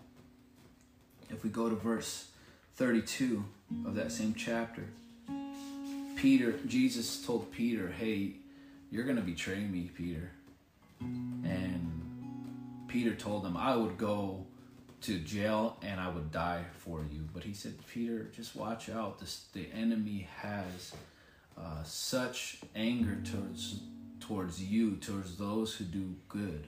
If 1.30 1.44
we 1.44 1.52
go 1.52 1.70
to 1.70 1.76
verse 1.76 2.30
32, 2.78 3.46
of 3.86 3.94
that 3.94 4.12
same 4.12 4.34
chapter, 4.34 4.86
Peter, 6.16 6.56
Jesus 6.66 7.24
told 7.24 7.52
Peter, 7.52 7.90
Hey, 7.90 8.32
you're 8.90 9.04
going 9.04 9.18
to 9.18 9.22
betray 9.22 9.60
me, 9.60 9.92
Peter. 9.94 10.32
And 11.02 11.92
Peter 12.88 13.14
told 13.14 13.46
him, 13.46 13.56
I 13.56 13.76
would 13.76 14.00
go 14.00 14.48
to 15.02 15.20
jail 15.20 15.78
and 15.82 16.00
I 16.00 16.10
would 16.10 16.32
die 16.32 16.64
for 16.80 17.00
you. 17.12 17.28
But 17.34 17.44
he 17.44 17.54
said, 17.54 17.76
Peter, 17.88 18.28
just 18.36 18.56
watch 18.56 18.90
out. 18.90 19.20
This, 19.20 19.46
the 19.54 19.68
enemy 19.74 20.28
has 20.42 20.94
uh, 21.58 21.84
such 21.84 22.60
anger 22.76 23.18
towards 23.24 23.82
towards 24.20 24.62
you, 24.62 24.96
towards 24.96 25.38
those 25.38 25.76
who 25.76 25.86
do 25.86 26.16
good. 26.28 26.68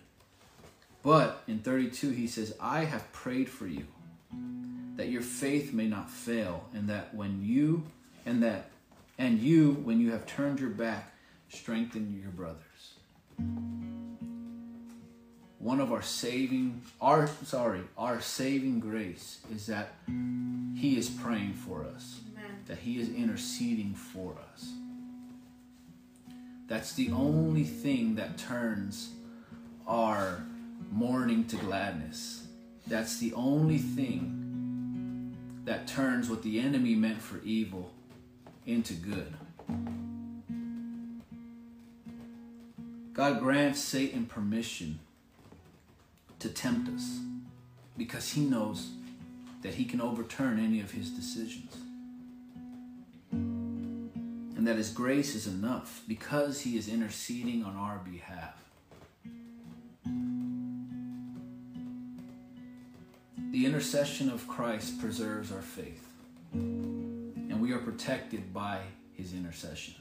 But 1.01 1.43
in 1.47 1.59
32, 1.59 2.11
he 2.11 2.27
says, 2.27 2.55
I 2.59 2.85
have 2.85 3.11
prayed 3.11 3.49
for 3.49 3.67
you 3.67 3.85
that 4.95 5.09
your 5.09 5.21
faith 5.21 5.73
may 5.73 5.87
not 5.87 6.09
fail, 6.09 6.65
and 6.73 6.89
that 6.89 7.15
when 7.15 7.41
you 7.41 7.83
and 8.25 8.43
that 8.43 8.69
and 9.17 9.39
you, 9.39 9.71
when 9.83 9.99
you 9.99 10.11
have 10.11 10.25
turned 10.25 10.59
your 10.59 10.69
back, 10.69 11.13
strengthen 11.49 12.19
your 12.21 12.31
brothers. 12.31 13.98
One 15.59 15.81
of 15.81 15.91
our 15.91 16.01
saving 16.01 16.81
our 17.01 17.27
sorry, 17.43 17.81
our 17.97 18.21
saving 18.21 18.79
grace 18.79 19.39
is 19.53 19.67
that 19.67 19.93
he 20.75 20.97
is 20.97 21.09
praying 21.09 21.53
for 21.53 21.83
us. 21.83 22.21
Amen. 22.31 22.59
That 22.67 22.77
he 22.79 22.99
is 22.99 23.09
interceding 23.09 23.93
for 23.93 24.37
us. 24.53 24.71
That's 26.67 26.93
the 26.93 27.11
only 27.11 27.65
thing 27.65 28.15
that 28.15 28.37
turns 28.37 29.09
our 29.85 30.45
mourning 30.91 31.45
to 31.47 31.57
gladness. 31.57 32.47
That's 32.87 33.17
the 33.17 33.33
only 33.33 33.79
thing 33.79 35.35
that 35.65 35.87
turns 35.87 36.29
what 36.29 36.41
the 36.41 36.59
enemy 36.59 36.95
meant 36.95 37.21
for 37.21 37.41
evil 37.43 37.91
into 38.65 38.93
good. 38.93 39.33
God 43.13 43.39
grants 43.39 43.81
Satan 43.81 44.25
permission 44.25 44.99
to 46.39 46.49
tempt 46.49 46.89
us 46.89 47.19
because 47.97 48.31
he 48.31 48.41
knows 48.41 48.91
that 49.61 49.75
he 49.75 49.85
can 49.85 50.01
overturn 50.01 50.59
any 50.59 50.79
of 50.79 50.91
his 50.91 51.09
decisions 51.09 51.75
and 54.59 54.67
that 54.67 54.75
His 54.75 54.91
grace 54.91 55.35
is 55.35 55.47
enough 55.47 56.03
because 56.05 56.59
He 56.59 56.77
is 56.77 56.89
interceding 56.89 57.63
on 57.63 57.77
our 57.77 57.99
behalf. 57.99 58.61
The 63.53 63.65
intercession 63.65 64.29
of 64.29 64.45
Christ 64.49 64.99
preserves 64.99 65.53
our 65.53 65.61
faith, 65.61 66.05
and 66.51 67.61
we 67.61 67.71
are 67.71 67.77
protected 67.77 68.53
by 68.53 68.81
His 69.13 69.33
intercession. 69.33 69.95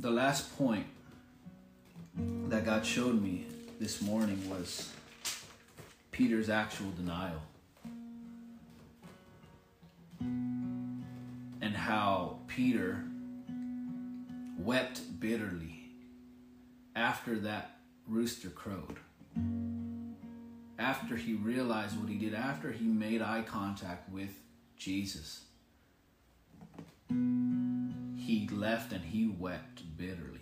The 0.00 0.10
last 0.12 0.56
point 0.56 0.86
that 2.46 2.64
God 2.64 2.86
showed 2.86 3.20
me 3.20 3.46
this 3.80 4.00
morning 4.00 4.48
was 4.48 4.92
Peter's 6.12 6.48
actual 6.48 6.92
denial. 6.92 7.42
And 10.20 11.74
how 11.74 12.38
Peter 12.46 13.02
wept 14.56 15.00
bitterly 15.18 15.90
after 16.94 17.36
that 17.40 17.78
rooster 18.06 18.50
crowed. 18.50 18.98
After 20.78 21.16
he 21.16 21.34
realized 21.34 21.98
what 21.98 22.08
he 22.08 22.14
did, 22.14 22.34
after 22.34 22.70
he 22.70 22.84
made 22.84 23.20
eye 23.20 23.42
contact 23.44 24.12
with 24.12 24.30
Jesus, 24.76 25.40
he 27.10 28.48
left 28.52 28.92
and 28.92 29.04
he 29.04 29.26
wept 29.26 29.82
bitterly. 29.98 30.38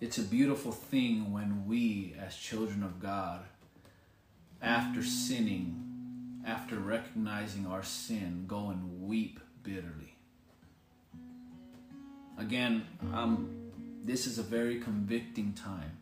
It's 0.00 0.16
a 0.16 0.22
beautiful 0.22 0.72
thing 0.72 1.30
when 1.32 1.66
we, 1.66 2.14
as 2.18 2.34
children 2.36 2.82
of 2.82 3.00
God, 3.00 3.40
after 4.62 5.02
sinning, 5.02 6.40
after 6.46 6.76
recognizing 6.76 7.66
our 7.66 7.82
sin, 7.82 8.44
go 8.46 8.70
and 8.70 9.02
weep 9.02 9.40
bitterly. 9.62 10.14
Again, 12.38 12.86
um, 13.12 13.50
this 14.02 14.26
is 14.26 14.38
a 14.38 14.42
very 14.42 14.80
convicting 14.80 15.52
time. 15.52 15.98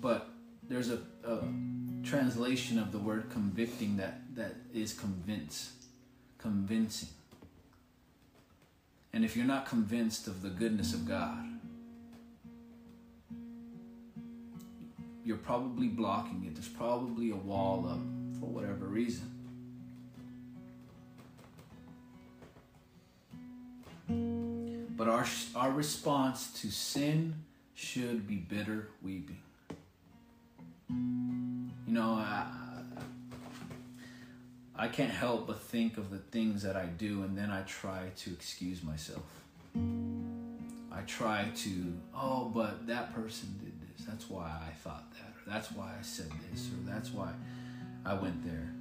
But 0.00 0.28
there's 0.68 0.90
a, 0.90 0.98
a 1.24 1.42
translation 2.02 2.78
of 2.78 2.90
the 2.90 2.98
word 2.98 3.30
convicting 3.30 3.96
that, 3.98 4.22
that 4.34 4.54
is 4.74 4.92
convince, 4.92 5.72
convincing. 6.40 7.08
And 9.12 9.24
if 9.24 9.36
you're 9.36 9.46
not 9.46 9.66
convinced 9.66 10.26
of 10.26 10.42
the 10.42 10.50
goodness 10.50 10.94
of 10.94 11.06
God, 11.06 11.44
you're 15.24 15.36
probably 15.36 15.88
blocking 15.88 16.44
it. 16.46 16.54
There's 16.54 16.68
probably 16.68 17.30
a 17.30 17.36
wall 17.36 17.86
up 17.88 18.00
for 18.40 18.46
whatever 18.46 18.86
reason. 18.86 19.30
But 24.96 25.08
our, 25.08 25.26
our 25.54 25.70
response 25.70 26.52
to 26.60 26.70
sin 26.70 27.34
should 27.74 28.26
be 28.26 28.36
bitter 28.36 28.88
weeping. 29.02 29.40
You 30.88 31.94
know, 31.94 32.14
I, 32.14 32.46
I 34.80 34.88
can't 34.88 35.10
help 35.10 35.46
but 35.46 35.60
think 35.60 35.98
of 35.98 36.08
the 36.08 36.16
things 36.16 36.62
that 36.62 36.74
I 36.74 36.86
do, 36.86 37.22
and 37.22 37.36
then 37.36 37.50
I 37.50 37.60
try 37.64 38.04
to 38.16 38.32
excuse 38.32 38.82
myself. 38.82 39.26
I 40.90 41.02
try 41.06 41.48
to, 41.54 41.92
oh, 42.16 42.50
but 42.54 42.86
that 42.86 43.14
person 43.14 43.60
did 43.62 43.74
this. 43.82 44.06
That's 44.06 44.30
why 44.30 44.46
I 44.46 44.72
thought 44.82 45.04
that, 45.12 45.34
or 45.36 45.52
that's 45.52 45.70
why 45.70 45.92
I 45.98 46.00
said 46.00 46.30
this, 46.50 46.68
or 46.68 46.90
that's 46.90 47.10
why 47.10 47.30
I 48.06 48.14
went 48.14 48.42
there. 48.42 48.72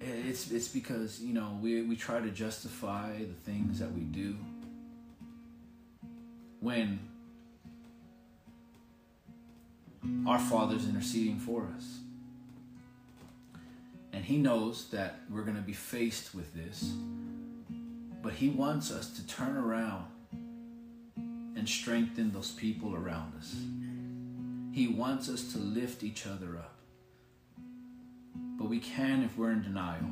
It's 0.00 0.52
it's 0.52 0.68
because 0.68 1.20
you 1.20 1.34
know 1.34 1.58
we 1.60 1.82
we 1.82 1.96
try 1.96 2.20
to 2.20 2.30
justify 2.30 3.18
the 3.18 3.50
things 3.50 3.80
that 3.80 3.92
we 3.92 4.02
do 4.02 4.36
when 6.60 7.00
our 10.24 10.38
Father's 10.38 10.88
interceding 10.88 11.40
for 11.40 11.68
us. 11.76 11.98
And 14.18 14.26
He 14.26 14.36
knows 14.36 14.88
that 14.88 15.20
we're 15.30 15.44
going 15.44 15.54
to 15.54 15.62
be 15.62 15.72
faced 15.72 16.34
with 16.34 16.52
this, 16.52 16.92
but 18.20 18.32
He 18.32 18.48
wants 18.48 18.90
us 18.90 19.10
to 19.10 19.24
turn 19.28 19.56
around 19.56 20.06
and 21.54 21.68
strengthen 21.68 22.32
those 22.32 22.50
people 22.50 22.96
around 22.96 23.34
us. 23.38 23.54
He 24.74 24.88
wants 24.88 25.28
us 25.28 25.52
to 25.52 25.58
lift 25.58 26.02
each 26.02 26.26
other 26.26 26.56
up. 26.56 26.74
But 28.58 28.68
we 28.68 28.80
can 28.80 29.22
if 29.22 29.38
we're 29.38 29.52
in 29.52 29.62
denial. 29.62 30.10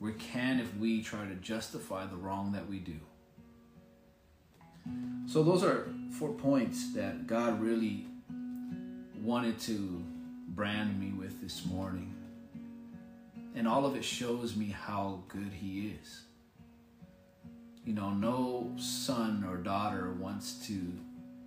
We 0.00 0.14
can 0.14 0.58
if 0.58 0.76
we 0.76 1.04
try 1.04 1.24
to 1.24 1.36
justify 1.36 2.04
the 2.06 2.16
wrong 2.16 2.50
that 2.50 2.68
we 2.68 2.80
do. 2.80 2.98
So, 5.26 5.44
those 5.44 5.62
are 5.62 5.86
four 6.18 6.32
points 6.32 6.92
that 6.94 7.28
God 7.28 7.60
really 7.60 8.08
wanted 9.22 9.60
to 9.60 10.02
brand 10.48 10.98
me 10.98 11.12
with 11.12 11.40
this 11.40 11.64
morning. 11.64 12.15
And 13.56 13.66
all 13.66 13.84
of 13.86 13.96
it 13.96 14.04
shows 14.04 14.54
me 14.54 14.66
how 14.66 15.24
good 15.28 15.50
He 15.52 15.94
is. 16.02 16.20
You 17.84 17.94
know, 17.94 18.10
no 18.10 18.72
son 18.76 19.44
or 19.48 19.56
daughter 19.56 20.12
wants 20.12 20.66
to 20.66 20.92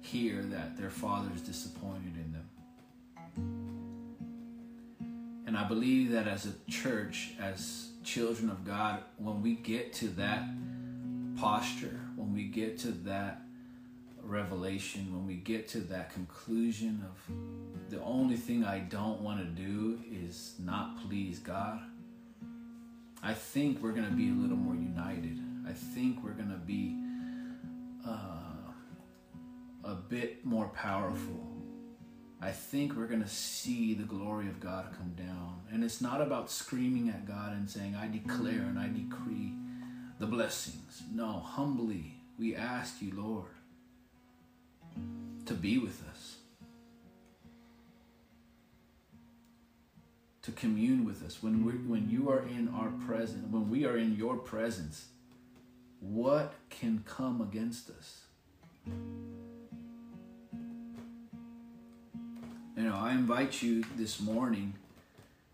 hear 0.02 0.42
that 0.42 0.76
their 0.76 0.90
father 0.90 1.30
is 1.36 1.42
disappointed 1.42 2.16
in 2.16 2.34
them. 2.34 2.50
And 5.46 5.56
I 5.56 5.64
believe 5.66 6.12
that 6.12 6.28
as 6.28 6.46
a 6.48 6.54
church, 6.72 7.34
as 7.40 7.90
children 8.04 8.50
of 8.50 8.66
God, 8.66 9.04
when 9.18 9.42
we 9.42 9.56
get 9.56 9.94
to 9.94 10.08
that 10.10 10.44
posture, 11.38 12.00
when 12.16 12.34
we 12.34 12.46
get 12.46 12.80
to 12.80 12.92
that 12.92 13.42
revelation, 14.24 15.14
when 15.14 15.26
we 15.28 15.36
get 15.36 15.68
to 15.70 15.80
that 15.82 16.14
conclusion 16.14 17.06
of 17.06 17.90
the 17.90 18.02
only 18.04 18.36
thing 18.36 18.64
I 18.64 18.80
don't 18.80 19.22
want 19.22 19.40
to 19.40 19.46
do 19.46 20.00
is 20.12 20.54
not 20.60 21.02
please 21.02 21.40
God, 21.40 21.82
I 23.22 23.34
think 23.34 23.82
we're 23.82 23.92
going 23.92 24.08
to 24.08 24.14
be 24.14 24.30
a 24.30 24.34
little 24.34 24.58
more 24.58 24.76
united. 24.76 25.40
I 25.68 25.74
think 25.74 26.24
we're 26.24 26.32
going 26.32 26.52
to 26.52 26.58
be 26.58 26.96
uh, 28.08 28.72
a 29.84 29.96
bit 29.96 30.46
more 30.46 30.68
powerful. 30.70 31.46
I 32.42 32.52
think 32.52 32.96
we're 32.96 33.08
going 33.08 33.22
to 33.22 33.28
see 33.28 33.94
the 33.94 34.04
glory 34.04 34.48
of 34.48 34.60
God 34.62 34.96
come 34.98 35.14
down. 35.18 35.62
And 35.72 35.84
it's 35.84 36.00
not 36.00 36.22
about 36.22 36.50
screaming 36.50 37.10
at 37.10 37.28
God 37.28 37.54
and 37.54 37.70
saying, 37.70 37.96
I 37.96 38.08
declare 38.08 38.62
and 38.62 38.80
I 38.80 38.88
decree 38.88 39.54
the 40.20 40.26
blessings. 40.26 41.04
No, 41.12 41.40
humbly 41.40 42.16
we 42.40 42.56
ask 42.56 43.02
you, 43.02 43.12
Lord, 43.14 43.52
to 45.46 45.54
be 45.54 45.78
with 45.78 46.02
us, 46.10 46.19
to 50.50 50.60
commune 50.60 51.06
with 51.06 51.24
us. 51.24 51.44
When 51.44 51.64
we 51.64 51.74
when 51.74 52.10
you 52.10 52.30
are 52.30 52.40
in 52.40 52.70
our 52.70 52.88
mm-hmm. 52.88 53.08
presence, 53.08 53.46
when 53.52 53.70
we 53.70 53.86
are 53.86 53.98
in 53.98 54.16
your 54.16 54.38
presence, 54.38 55.08
what 56.00 56.54
can 56.70 57.04
come 57.06 57.42
against 57.42 57.90
us? 57.90 58.22
You 62.76 62.86
know, 62.86 62.96
I 62.96 63.12
invite 63.12 63.62
you 63.62 63.84
this 63.96 64.20
morning, 64.20 64.74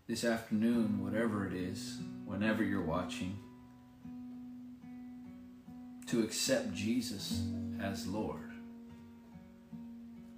this 0.06 0.24
afternoon, 0.24 1.02
whatever 1.02 1.46
it 1.46 1.52
is, 1.52 1.98
whenever 2.24 2.62
you're 2.62 2.80
watching, 2.80 3.36
to 6.06 6.22
accept 6.22 6.72
Jesus 6.72 7.42
as 7.82 8.06
Lord. 8.06 8.52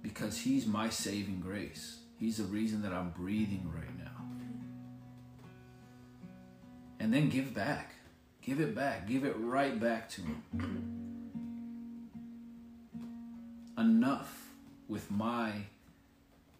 Because 0.01 0.39
He's 0.39 0.65
my 0.65 0.89
saving 0.89 1.39
grace. 1.41 1.99
He's 2.17 2.37
the 2.37 2.43
reason 2.43 2.81
that 2.81 2.91
I'm 2.91 3.11
breathing 3.11 3.71
right 3.73 3.97
now. 3.97 3.98
And 6.99 7.13
then 7.13 7.29
give 7.29 7.53
back. 7.53 7.93
Give 8.41 8.59
it 8.59 8.75
back. 8.75 9.07
Give 9.07 9.23
it 9.23 9.35
right 9.37 9.79
back 9.79 10.09
to 10.09 10.21
Him. 10.21 11.31
Enough 13.77 14.49
with 14.87 15.09
my 15.09 15.53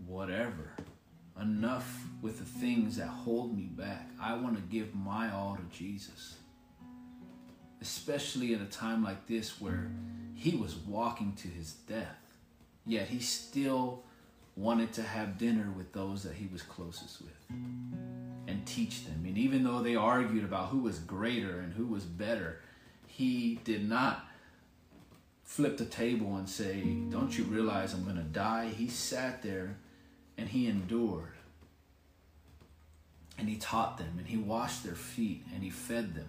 whatever. 0.06 0.72
Enough 1.40 2.06
with 2.22 2.40
the 2.40 2.46
things 2.46 2.98
that 2.98 3.08
hold 3.08 3.56
me 3.56 3.64
back. 3.64 4.10
I 4.22 4.36
want 4.36 4.56
to 4.56 4.62
give 4.62 4.96
my 4.96 5.32
all 5.32 5.58
to 5.58 5.78
Jesus. 5.78 6.38
Especially 7.82 8.54
in 8.54 8.62
a 8.62 8.66
time 8.66 9.04
like 9.04 9.28
this 9.28 9.60
where 9.60 9.92
he 10.36 10.56
was 10.56 10.76
walking 10.76 11.34
to 11.38 11.48
his 11.48 11.74
death, 11.74 12.38
yet 12.86 13.08
he 13.08 13.20
still 13.20 14.04
wanted 14.56 14.92
to 14.94 15.02
have 15.02 15.38
dinner 15.38 15.72
with 15.76 15.92
those 15.94 16.24
that 16.24 16.34
he 16.34 16.48
was 16.48 16.62
closest 16.62 17.22
with 17.22 17.40
teach 18.70 19.06
them. 19.06 19.24
And 19.26 19.38
even 19.38 19.64
though 19.64 19.82
they 19.82 19.96
argued 19.96 20.44
about 20.44 20.70
who 20.70 20.80
was 20.80 21.00
greater 21.00 21.60
and 21.60 21.74
who 21.74 21.86
was 21.86 22.06
better, 22.06 22.62
he 23.08 23.60
did 23.64 23.88
not 23.88 24.26
flip 25.44 25.78
the 25.78 25.86
table 25.86 26.36
and 26.36 26.48
say, 26.48 26.82
Don't 27.10 27.38
you 27.38 27.44
realize 27.46 27.94
I'm 27.94 28.04
going 28.04 28.16
to 28.18 28.22
die? 28.22 28.68
He 28.68 28.88
sat 28.88 29.42
there 29.42 29.78
and 30.38 30.48
he 30.48 30.68
endured. 30.68 31.34
And 33.38 33.48
he 33.48 33.56
taught 33.56 33.98
them, 33.98 34.16
and 34.18 34.28
he 34.28 34.36
washed 34.36 34.84
their 34.84 34.96
feet, 34.96 35.44
and 35.54 35.64
he 35.64 35.70
fed 35.70 36.14
them, 36.14 36.28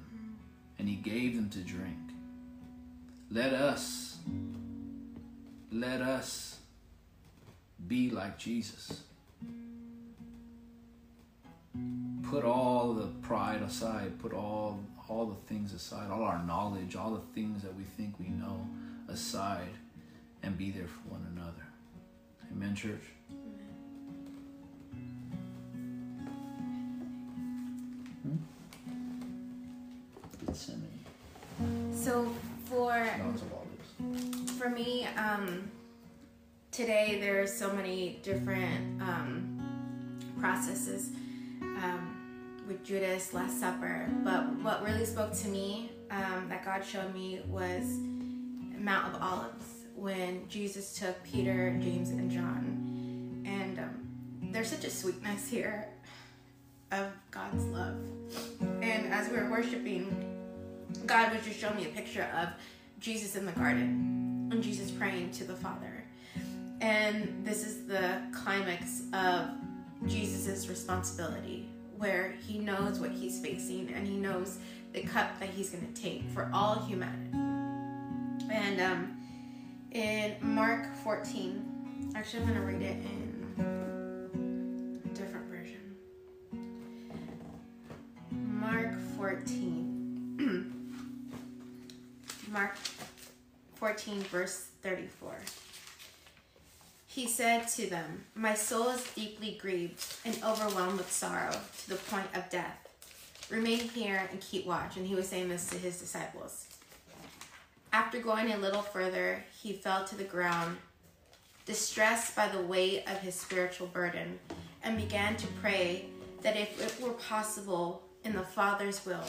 and 0.78 0.88
he 0.88 0.94
gave 0.94 1.34
them 1.34 1.50
to 1.50 1.58
drink. 1.58 1.98
Let 3.32 3.52
us, 3.52 4.18
let 5.72 6.00
us 6.00 6.60
be 7.88 8.10
like 8.10 8.38
Jesus. 8.38 9.02
Put 12.22 12.44
all 12.44 12.92
the 12.94 13.06
pride 13.22 13.62
aside, 13.62 14.18
put 14.18 14.32
all 14.32 14.80
all 15.08 15.26
the 15.26 15.52
things 15.52 15.72
aside, 15.72 16.10
all 16.10 16.22
our 16.22 16.42
knowledge, 16.44 16.94
all 16.94 17.10
the 17.10 17.34
things 17.34 17.62
that 17.62 17.74
we 17.74 17.82
think 17.82 18.14
we 18.20 18.28
know 18.28 18.64
aside, 19.08 19.74
and 20.42 20.56
be 20.56 20.70
there 20.70 20.86
for 20.86 21.10
one 21.10 21.26
another. 21.34 21.66
Amen, 22.52 22.74
church. 22.74 23.02
So 31.92 32.32
for 32.64 33.06
for 34.58 34.70
me, 34.70 35.06
um, 35.16 35.70
today 36.70 37.20
are 37.28 37.46
so 37.46 37.72
many 37.72 38.20
different 38.22 39.00
um, 39.02 39.60
processes 40.38 41.10
with 42.70 42.84
Judas 42.84 43.34
Last 43.34 43.58
Supper, 43.58 44.08
but 44.22 44.44
what 44.62 44.84
really 44.84 45.04
spoke 45.04 45.32
to 45.32 45.48
me 45.48 45.90
um, 46.12 46.46
that 46.48 46.64
God 46.64 46.84
showed 46.84 47.12
me 47.12 47.40
was 47.48 47.82
Mount 48.78 49.12
of 49.12 49.20
Olives 49.20 49.66
when 49.96 50.48
Jesus 50.48 50.96
took 50.96 51.20
Peter, 51.24 51.76
James, 51.82 52.10
and 52.10 52.30
John, 52.30 53.42
and 53.44 53.80
um, 53.80 54.52
there's 54.52 54.70
such 54.70 54.84
a 54.84 54.90
sweetness 54.90 55.48
here 55.48 55.88
of 56.92 57.08
God's 57.32 57.64
love. 57.64 57.96
And 58.80 59.12
as 59.12 59.28
we 59.28 59.36
were 59.36 59.50
worshiping, 59.50 60.38
God 61.06 61.34
was 61.34 61.44
just 61.44 61.58
showing 61.58 61.74
me 61.74 61.86
a 61.86 61.88
picture 61.88 62.28
of 62.38 62.50
Jesus 63.00 63.34
in 63.34 63.46
the 63.46 63.52
garden 63.52 64.48
and 64.52 64.62
Jesus 64.62 64.92
praying 64.92 65.32
to 65.32 65.44
the 65.44 65.56
Father. 65.56 66.04
And 66.80 67.44
this 67.44 67.66
is 67.66 67.88
the 67.88 68.22
climax 68.32 69.02
of 69.12 69.48
Jesus' 70.06 70.68
responsibility, 70.68 71.68
where 72.00 72.34
he 72.46 72.58
knows 72.58 72.98
what 72.98 73.10
he's 73.10 73.38
facing 73.40 73.92
and 73.92 74.08
he 74.08 74.16
knows 74.16 74.58
the 74.94 75.02
cup 75.02 75.38
that 75.38 75.50
he's 75.50 75.68
going 75.68 75.86
to 75.92 76.02
take 76.02 76.24
for 76.30 76.50
all 76.52 76.76
humanity. 76.86 77.30
And 78.50 78.80
um, 78.80 79.18
in 79.92 80.34
Mark 80.40 80.96
14, 81.04 82.12
actually, 82.16 82.40
I'm 82.40 82.48
going 82.48 82.58
to 82.58 82.64
read 82.64 82.80
it 82.80 82.96
in 83.04 83.44
a 85.04 85.08
different 85.14 85.46
version. 85.50 85.94
Mark 88.32 88.98
14. 89.18 90.72
Mark 92.50 92.76
14, 93.74 94.22
verse 94.22 94.68
34. 94.82 95.36
He 97.12 97.26
said 97.26 97.66
to 97.70 97.90
them, 97.90 98.24
My 98.36 98.54
soul 98.54 98.90
is 98.90 99.02
deeply 99.14 99.58
grieved 99.60 100.00
and 100.24 100.38
overwhelmed 100.44 100.98
with 100.98 101.10
sorrow 101.10 101.50
to 101.50 101.88
the 101.88 101.96
point 101.96 102.28
of 102.34 102.48
death. 102.50 102.88
Remain 103.50 103.80
here 103.80 104.28
and 104.30 104.40
keep 104.40 104.64
watch. 104.64 104.96
And 104.96 105.04
he 105.04 105.16
was 105.16 105.28
saying 105.28 105.48
this 105.48 105.68
to 105.70 105.76
his 105.76 105.98
disciples. 105.98 106.68
After 107.92 108.20
going 108.20 108.52
a 108.52 108.58
little 108.58 108.82
further, 108.82 109.44
he 109.60 109.72
fell 109.72 110.04
to 110.04 110.14
the 110.14 110.22
ground, 110.22 110.76
distressed 111.66 112.36
by 112.36 112.46
the 112.46 112.62
weight 112.62 113.02
of 113.08 113.18
his 113.18 113.34
spiritual 113.34 113.88
burden, 113.88 114.38
and 114.84 114.96
began 114.96 115.36
to 115.38 115.48
pray 115.60 116.04
that 116.42 116.56
if 116.56 116.80
it 116.80 117.04
were 117.04 117.14
possible, 117.14 118.04
in 118.22 118.34
the 118.34 118.42
Father's 118.42 119.04
will, 119.04 119.24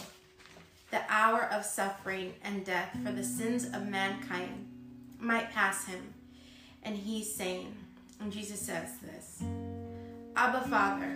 the 0.91 1.01
hour 1.09 1.45
of 1.45 1.65
suffering 1.65 2.35
and 2.43 2.63
death 2.63 2.95
for 3.03 3.11
the 3.11 3.23
sins 3.23 3.65
of 3.65 3.87
mankind 3.87 4.67
might 5.17 5.49
pass 5.49 5.85
him. 5.85 6.13
And 6.83 6.95
he's 6.95 7.33
saying, 7.33 7.75
and 8.19 8.31
Jesus 8.31 8.59
says 8.59 8.89
this 9.01 9.43
Abba, 10.35 10.61
Father, 10.67 11.15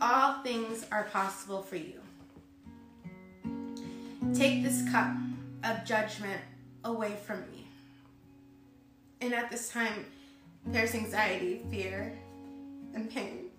all 0.00 0.42
things 0.42 0.84
are 0.90 1.04
possible 1.04 1.62
for 1.62 1.76
you. 1.76 2.00
Take 4.34 4.62
this 4.62 4.88
cup 4.90 5.12
of 5.62 5.84
judgment 5.84 6.40
away 6.84 7.16
from 7.24 7.40
me. 7.52 7.66
And 9.20 9.32
at 9.32 9.50
this 9.50 9.70
time, 9.70 10.06
there's 10.66 10.94
anxiety, 10.94 11.62
fear, 11.70 12.18
and 12.94 13.10
pain. 13.10 13.50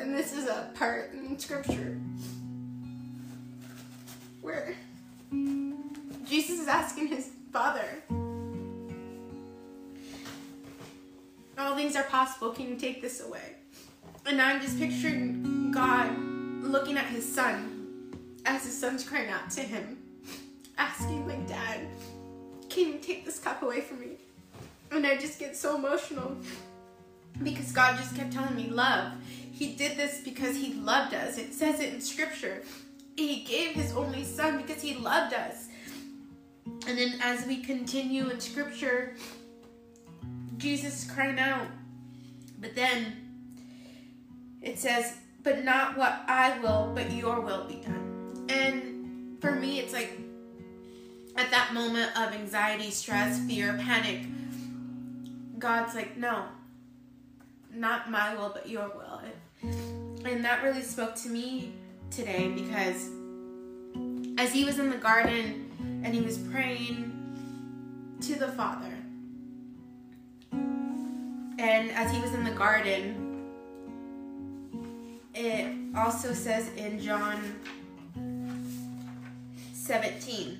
And 0.00 0.14
this 0.14 0.32
is 0.32 0.46
a 0.46 0.70
part 0.74 1.12
in 1.12 1.38
scripture 1.38 1.98
where 4.40 4.74
Jesus 6.26 6.60
is 6.60 6.68
asking 6.68 7.08
his 7.08 7.30
father, 7.52 8.02
All 11.60 11.76
things 11.76 11.94
are 11.94 12.04
possible. 12.04 12.50
Can 12.52 12.68
you 12.68 12.76
take 12.76 13.02
this 13.02 13.20
away? 13.20 13.56
And 14.24 14.40
I'm 14.40 14.62
just 14.62 14.78
picturing 14.78 15.70
God 15.70 16.10
looking 16.62 16.96
at 16.96 17.04
his 17.04 17.30
son 17.30 18.14
as 18.46 18.64
his 18.64 18.78
son's 18.78 19.04
crying 19.04 19.28
out 19.28 19.50
to 19.50 19.60
him, 19.60 19.98
asking, 20.78 21.28
like, 21.28 21.46
Dad, 21.46 21.80
can 22.70 22.86
you 22.86 22.98
take 22.98 23.26
this 23.26 23.38
cup 23.38 23.62
away 23.62 23.82
from 23.82 24.00
me? 24.00 24.12
And 24.90 25.06
I 25.06 25.18
just 25.18 25.38
get 25.38 25.54
so 25.54 25.76
emotional 25.76 26.34
because 27.42 27.72
God 27.72 27.98
just 27.98 28.16
kept 28.16 28.32
telling 28.32 28.56
me, 28.56 28.68
Love. 28.68 29.12
He 29.52 29.74
did 29.74 29.98
this 29.98 30.22
because 30.24 30.56
he 30.56 30.72
loved 30.72 31.12
us. 31.12 31.36
It 31.36 31.52
says 31.52 31.80
it 31.80 31.92
in 31.92 32.00
scripture. 32.00 32.62
He 33.16 33.44
gave 33.44 33.72
his 33.72 33.92
only 33.92 34.24
son 34.24 34.56
because 34.56 34.80
he 34.80 34.94
loved 34.94 35.34
us. 35.34 35.68
And 36.86 36.96
then 36.96 37.18
as 37.20 37.46
we 37.46 37.62
continue 37.62 38.30
in 38.30 38.40
scripture, 38.40 39.16
Jesus 40.60 41.10
crying 41.10 41.38
out. 41.38 41.66
But 42.60 42.74
then 42.74 43.16
it 44.62 44.78
says, 44.78 45.16
but 45.42 45.64
not 45.64 45.96
what 45.96 46.22
I 46.28 46.58
will, 46.60 46.92
but 46.94 47.10
your 47.10 47.40
will 47.40 47.64
be 47.66 47.76
done. 47.76 48.46
And 48.50 49.40
for 49.40 49.52
me, 49.52 49.80
it's 49.80 49.92
like 49.92 50.18
at 51.36 51.50
that 51.50 51.72
moment 51.72 52.16
of 52.18 52.34
anxiety, 52.34 52.90
stress, 52.90 53.40
fear, 53.46 53.78
panic, 53.82 54.26
God's 55.58 55.94
like, 55.94 56.16
no, 56.16 56.44
not 57.72 58.10
my 58.10 58.34
will, 58.34 58.50
but 58.52 58.68
your 58.68 58.88
will. 58.88 59.22
And 60.24 60.44
that 60.44 60.62
really 60.62 60.82
spoke 60.82 61.14
to 61.16 61.28
me 61.28 61.72
today 62.10 62.52
because 62.54 63.08
as 64.38 64.52
he 64.52 64.64
was 64.64 64.78
in 64.78 64.90
the 64.90 64.96
garden 64.96 66.00
and 66.04 66.14
he 66.14 66.20
was 66.20 66.38
praying 66.38 67.06
to 68.22 68.38
the 68.38 68.48
Father. 68.48 68.99
And 70.52 71.90
as 71.92 72.10
he 72.10 72.20
was 72.20 72.32
in 72.34 72.44
the 72.44 72.50
garden, 72.52 73.48
it 75.34 75.96
also 75.96 76.32
says 76.32 76.68
in 76.76 77.00
John 77.00 77.40
17 79.74 80.58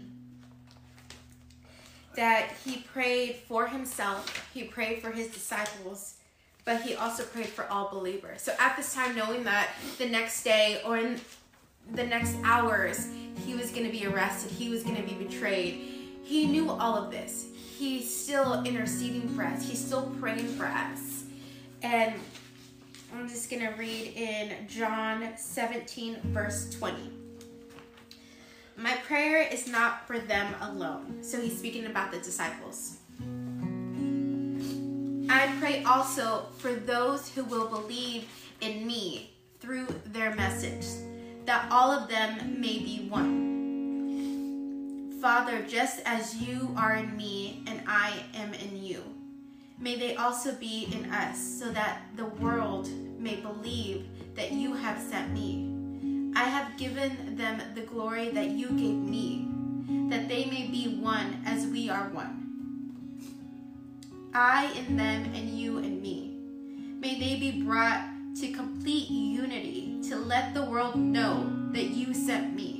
that 2.17 2.51
he 2.65 2.79
prayed 2.79 3.37
for 3.47 3.67
himself, 3.67 4.51
he 4.53 4.65
prayed 4.65 5.01
for 5.01 5.11
his 5.11 5.29
disciples, 5.29 6.17
but 6.65 6.83
he 6.83 6.95
also 6.95 7.23
prayed 7.25 7.47
for 7.47 7.67
all 7.69 7.89
believers. 7.91 8.43
So 8.43 8.53
at 8.59 8.77
this 8.77 8.93
time, 8.95 9.17
knowing 9.17 9.45
that 9.45 9.71
the 9.99 10.07
next 10.07 10.43
day 10.45 10.83
or 10.85 10.97
in 10.99 11.21
the 11.95 12.05
next 12.05 12.37
hours 12.45 13.09
he 13.47 13.55
was 13.55 13.71
going 13.71 13.87
to 13.87 13.93
be 13.93 14.07
arrested, 14.07 14.51
he 14.51 14.69
was 14.69 14.83
going 14.83 14.97
to 14.97 15.03
be 15.03 15.15
betrayed, 15.15 15.81
he 16.23 16.47
knew 16.47 16.71
all 16.71 16.97
of 16.97 17.11
this. 17.11 17.47
He's 17.81 18.15
still 18.15 18.63
interceding 18.65 19.27
for 19.31 19.43
us, 19.43 19.67
he's 19.67 19.83
still 19.83 20.15
praying 20.21 20.49
for 20.49 20.67
us. 20.67 21.25
And 21.83 22.13
I'm 23.15 23.27
just 23.27 23.49
going 23.49 23.63
to 23.63 23.71
read 23.71 24.13
in 24.15 24.69
John 24.69 25.31
17, 25.35 26.19
verse 26.25 26.69
20. 26.75 27.11
My 28.77 28.97
prayer 29.07 29.49
is 29.51 29.67
not 29.67 30.07
for 30.07 30.19
them 30.19 30.55
alone. 30.61 31.23
So 31.23 31.41
he's 31.41 31.59
speaking 31.59 31.87
about 31.87 32.13
the 32.13 32.19
disciples. 32.19 32.99
I 35.31 35.51
pray 35.59 35.83
also 35.85 36.49
for 36.59 36.75
those 36.75 37.31
who 37.31 37.45
will 37.45 37.67
believe 37.67 38.29
in 38.61 38.87
me 38.87 39.31
through 39.59 39.87
their 40.05 40.35
message, 40.35 40.85
that 41.47 41.67
all 41.71 41.91
of 41.91 42.11
them 42.11 42.61
may 42.61 42.79
be 42.79 43.07
one. 43.09 43.50
Father, 45.21 45.61
just 45.69 46.01
as 46.07 46.37
you 46.37 46.75
are 46.79 46.97
in 46.97 47.15
me 47.15 47.63
and 47.67 47.83
I 47.87 48.25
am 48.33 48.55
in 48.55 48.83
you, 48.83 49.03
may 49.79 49.95
they 49.97 50.17
also 50.17 50.55
be 50.55 50.89
in 50.91 51.13
us, 51.13 51.39
so 51.39 51.71
that 51.73 52.05
the 52.17 52.25
world 52.25 52.89
may 53.19 53.37
believe 53.37 54.07
that 54.35 54.53
you 54.53 54.73
have 54.73 54.99
sent 54.99 55.31
me. 55.35 56.33
I 56.35 56.45
have 56.45 56.79
given 56.79 57.37
them 57.37 57.61
the 57.75 57.83
glory 57.83 58.31
that 58.31 58.49
you 58.49 58.69
gave 58.69 58.97
me, 58.97 59.47
that 60.09 60.27
they 60.27 60.47
may 60.47 60.69
be 60.69 60.97
one 61.03 61.43
as 61.45 61.67
we 61.67 61.91
are 61.91 62.09
one. 62.09 62.97
I 64.33 64.73
in 64.73 64.97
them 64.97 65.25
and 65.35 65.51
you 65.51 65.79
in 65.79 66.01
me. 66.01 66.35
May 66.99 67.21
they 67.21 67.39
be 67.39 67.63
brought 67.63 68.07
to 68.37 68.51
complete 68.53 69.11
unity 69.11 70.01
to 70.09 70.17
let 70.17 70.55
the 70.55 70.65
world 70.65 70.97
know 70.97 71.53
that 71.73 71.91
you 71.91 72.15
sent 72.15 72.55
me 72.55 72.80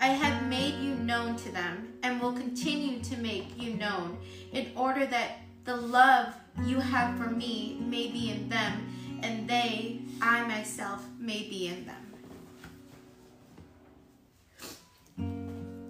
I 0.00 0.08
have 0.08 0.48
made 0.48 0.74
you 0.80 0.94
known 0.96 1.36
to 1.36 1.52
them 1.52 1.94
and 2.02 2.20
will 2.20 2.32
continue 2.32 3.00
to 3.00 3.16
make 3.16 3.60
you 3.60 3.74
known 3.74 4.18
in 4.52 4.70
order 4.76 5.06
that 5.06 5.38
the 5.64 5.76
love 5.76 6.34
you 6.64 6.78
have 6.80 7.16
for 7.18 7.30
me 7.30 7.78
may 7.80 8.08
be 8.08 8.30
in 8.30 8.48
them 8.48 9.20
and 9.22 9.48
they, 9.48 10.00
I 10.20 10.46
myself, 10.46 11.02
may 11.18 11.48
be 11.48 11.68
in 11.68 11.86
them. 11.86 12.00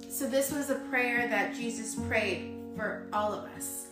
So, 0.08 0.28
this 0.28 0.52
was 0.52 0.70
a 0.70 0.76
prayer 0.76 1.26
that 1.26 1.54
Jesus 1.54 1.96
prayed 1.96 2.54
for 2.76 3.08
all 3.12 3.32
of 3.32 3.44
us 3.56 3.88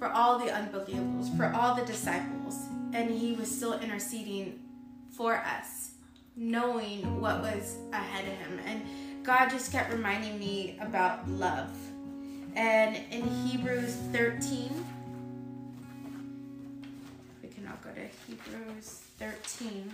for 0.00 0.08
all 0.08 0.38
the 0.38 0.50
unbelievers, 0.50 1.28
for 1.36 1.52
all 1.54 1.74
the 1.74 1.84
disciples, 1.84 2.56
and 2.94 3.10
he 3.10 3.34
was 3.34 3.54
still 3.54 3.78
interceding 3.80 4.58
for 5.14 5.36
us, 5.36 5.90
knowing 6.34 7.20
what 7.20 7.42
was 7.42 7.76
ahead 7.92 8.24
of 8.24 8.32
him. 8.32 8.58
And 8.64 8.82
God 9.22 9.50
just 9.50 9.70
kept 9.70 9.92
reminding 9.92 10.38
me 10.38 10.78
about 10.80 11.28
love. 11.28 11.70
And 12.56 12.96
in 13.10 13.22
Hebrews 13.46 13.94
13, 14.12 14.70
we 17.42 17.48
can 17.48 17.64
now 17.64 17.78
go 17.84 17.90
to 17.90 18.08
Hebrews 18.26 19.02
13. 19.18 19.92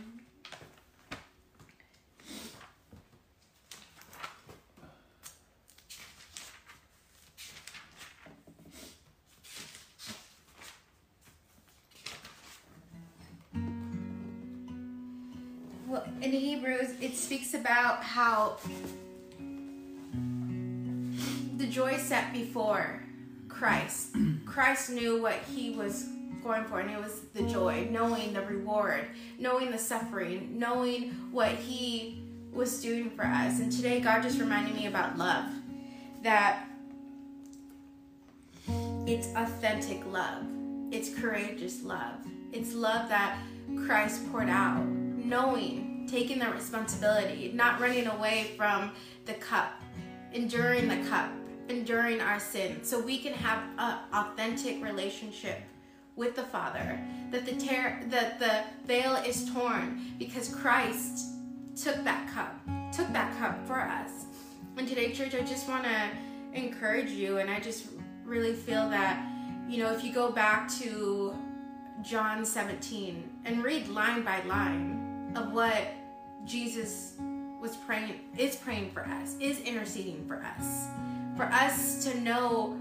Well, 15.88 16.04
in 16.22 16.32
Hebrews, 16.32 16.94
it 17.00 17.16
speaks 17.16 17.54
about 17.54 18.02
how 18.02 18.58
joy 21.76 21.98
set 21.98 22.32
before 22.32 23.02
Christ. 23.50 24.16
Christ 24.46 24.88
knew 24.88 25.20
what 25.20 25.34
he 25.54 25.72
was 25.72 26.08
going 26.42 26.64
for, 26.64 26.80
and 26.80 26.90
it 26.90 26.98
was 26.98 27.20
the 27.34 27.42
joy, 27.42 27.86
knowing 27.90 28.32
the 28.32 28.40
reward, 28.40 29.04
knowing 29.38 29.70
the 29.70 29.78
suffering, 29.78 30.58
knowing 30.58 31.10
what 31.30 31.50
he 31.50 32.22
was 32.50 32.80
doing 32.80 33.10
for 33.10 33.26
us. 33.26 33.60
And 33.60 33.70
today, 33.70 34.00
God 34.00 34.22
just 34.22 34.40
reminded 34.40 34.74
me 34.74 34.86
about 34.86 35.18
love 35.18 35.44
that 36.22 36.66
it's 39.06 39.28
authentic 39.36 40.00
love, 40.06 40.46
it's 40.90 41.12
courageous 41.12 41.82
love, 41.82 42.14
it's 42.52 42.72
love 42.72 43.10
that 43.10 43.38
Christ 43.84 44.32
poured 44.32 44.48
out, 44.48 44.82
knowing 44.82 46.08
taking 46.10 46.38
the 46.38 46.48
responsibility, 46.48 47.52
not 47.54 47.78
running 47.82 48.06
away 48.06 48.54
from 48.56 48.92
the 49.26 49.34
cup, 49.34 49.82
enduring 50.32 50.88
the 50.88 51.06
cup, 51.10 51.30
enduring 51.68 52.20
our 52.20 52.38
sin, 52.38 52.82
so 52.82 53.00
we 53.00 53.18
can 53.18 53.32
have 53.32 53.62
an 53.78 53.98
authentic 54.12 54.82
relationship 54.82 55.60
with 56.16 56.34
the 56.34 56.42
Father. 56.42 57.00
That 57.30 57.44
the 57.44 57.52
tear, 57.52 58.02
that 58.08 58.38
the 58.38 58.64
veil 58.86 59.16
is 59.16 59.50
torn 59.52 60.14
because 60.18 60.48
Christ 60.48 61.26
took 61.76 62.02
that 62.04 62.28
cup, 62.32 62.58
took 62.92 63.12
that 63.12 63.36
cup 63.38 63.66
for 63.66 63.80
us. 63.80 64.26
And 64.76 64.86
today, 64.88 65.12
church, 65.12 65.34
I 65.34 65.40
just 65.40 65.68
want 65.68 65.84
to 65.84 66.10
encourage 66.54 67.10
you, 67.10 67.38
and 67.38 67.50
I 67.50 67.60
just 67.60 67.86
really 68.24 68.54
feel 68.54 68.88
that 68.90 69.24
you 69.68 69.78
know 69.78 69.92
if 69.92 70.04
you 70.04 70.12
go 70.12 70.30
back 70.30 70.70
to 70.80 71.34
John 72.02 72.44
17 72.44 73.28
and 73.44 73.64
read 73.64 73.88
line 73.88 74.22
by 74.22 74.42
line 74.42 75.32
of 75.34 75.52
what 75.52 75.88
Jesus 76.44 77.14
was 77.60 77.76
praying, 77.76 78.20
is 78.38 78.56
praying 78.56 78.90
for 78.90 79.04
us, 79.06 79.36
is 79.40 79.60
interceding 79.60 80.26
for 80.26 80.44
us. 80.58 80.86
For 81.36 81.44
us 81.44 82.04
to 82.04 82.18
know 82.20 82.78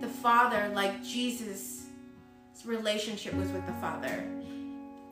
the 0.00 0.08
Father 0.08 0.70
like 0.74 1.04
Jesus' 1.04 1.86
relationship 2.64 3.34
was 3.34 3.50
with 3.50 3.66
the 3.66 3.74
Father. 3.74 4.24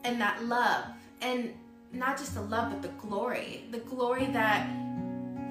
And 0.03 0.19
that 0.19 0.43
love. 0.45 0.85
And 1.21 1.53
not 1.93 2.17
just 2.17 2.33
the 2.33 2.41
love, 2.41 2.71
but 2.71 2.81
the 2.81 2.95
glory. 2.99 3.65
The 3.71 3.79
glory 3.79 4.25
that 4.27 4.67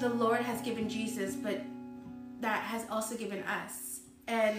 the 0.01 0.09
Lord 0.09 0.41
has 0.41 0.61
given 0.63 0.89
Jesus, 0.89 1.37
but 1.37 1.61
that 2.41 2.63
has 2.63 2.85
also 2.91 3.17
given 3.17 3.43
us. 3.45 4.01
And 4.27 4.59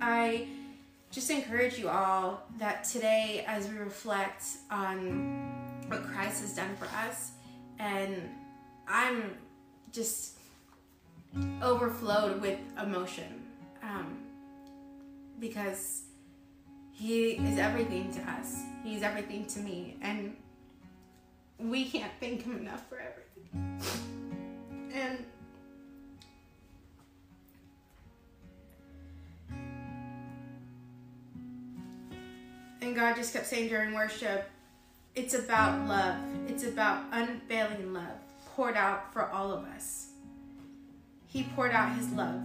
I 0.00 0.46
just 1.10 1.30
encourage 1.30 1.78
you 1.78 1.88
all 1.88 2.42
that 2.58 2.84
today, 2.84 3.44
as 3.46 3.68
we 3.68 3.76
reflect 3.78 4.44
on 4.70 5.52
what 5.88 6.02
Christ 6.04 6.40
has 6.42 6.54
done 6.54 6.74
for 6.76 6.86
us, 7.06 7.32
and 7.78 8.30
I'm 8.88 9.36
just 9.92 10.38
overflowed 11.62 12.40
with 12.40 12.58
emotion 12.80 13.42
um, 13.82 14.18
because 15.40 16.02
He 16.92 17.32
is 17.32 17.58
everything 17.58 18.12
to 18.14 18.20
us. 18.30 18.62
He's 18.82 19.02
everything 19.02 19.46
to 19.46 19.60
me, 19.60 19.96
and 20.02 20.36
we 21.58 21.86
can't 21.86 22.12
thank 22.20 22.42
Him 22.42 22.56
enough 22.58 22.88
for 22.88 23.00
everything. 23.00 23.80
And 24.92 25.24
And 32.84 32.94
God 32.94 33.16
just 33.16 33.32
kept 33.32 33.46
saying 33.46 33.70
during 33.70 33.94
worship, 33.94 34.46
it's 35.14 35.32
about 35.32 35.88
love. 35.88 36.16
It's 36.46 36.64
about 36.64 37.04
unfailing 37.12 37.94
love 37.94 38.18
poured 38.54 38.76
out 38.76 39.10
for 39.10 39.30
all 39.30 39.52
of 39.52 39.64
us. 39.64 40.13
He 41.34 41.42
poured 41.54 41.72
out 41.72 41.94
his 41.96 42.10
love 42.12 42.40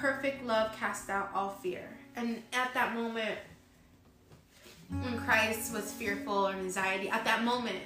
perfect 0.00 0.44
love 0.46 0.74
casts 0.76 1.10
out 1.10 1.30
all 1.34 1.50
fear. 1.62 1.88
And 2.16 2.42
at 2.52 2.72
that 2.74 2.94
moment, 2.94 3.38
when 4.88 5.18
Christ 5.18 5.72
was 5.72 5.92
fearful 5.92 6.48
or 6.48 6.52
anxiety, 6.52 7.08
at 7.08 7.24
that 7.24 7.44
moment, 7.44 7.82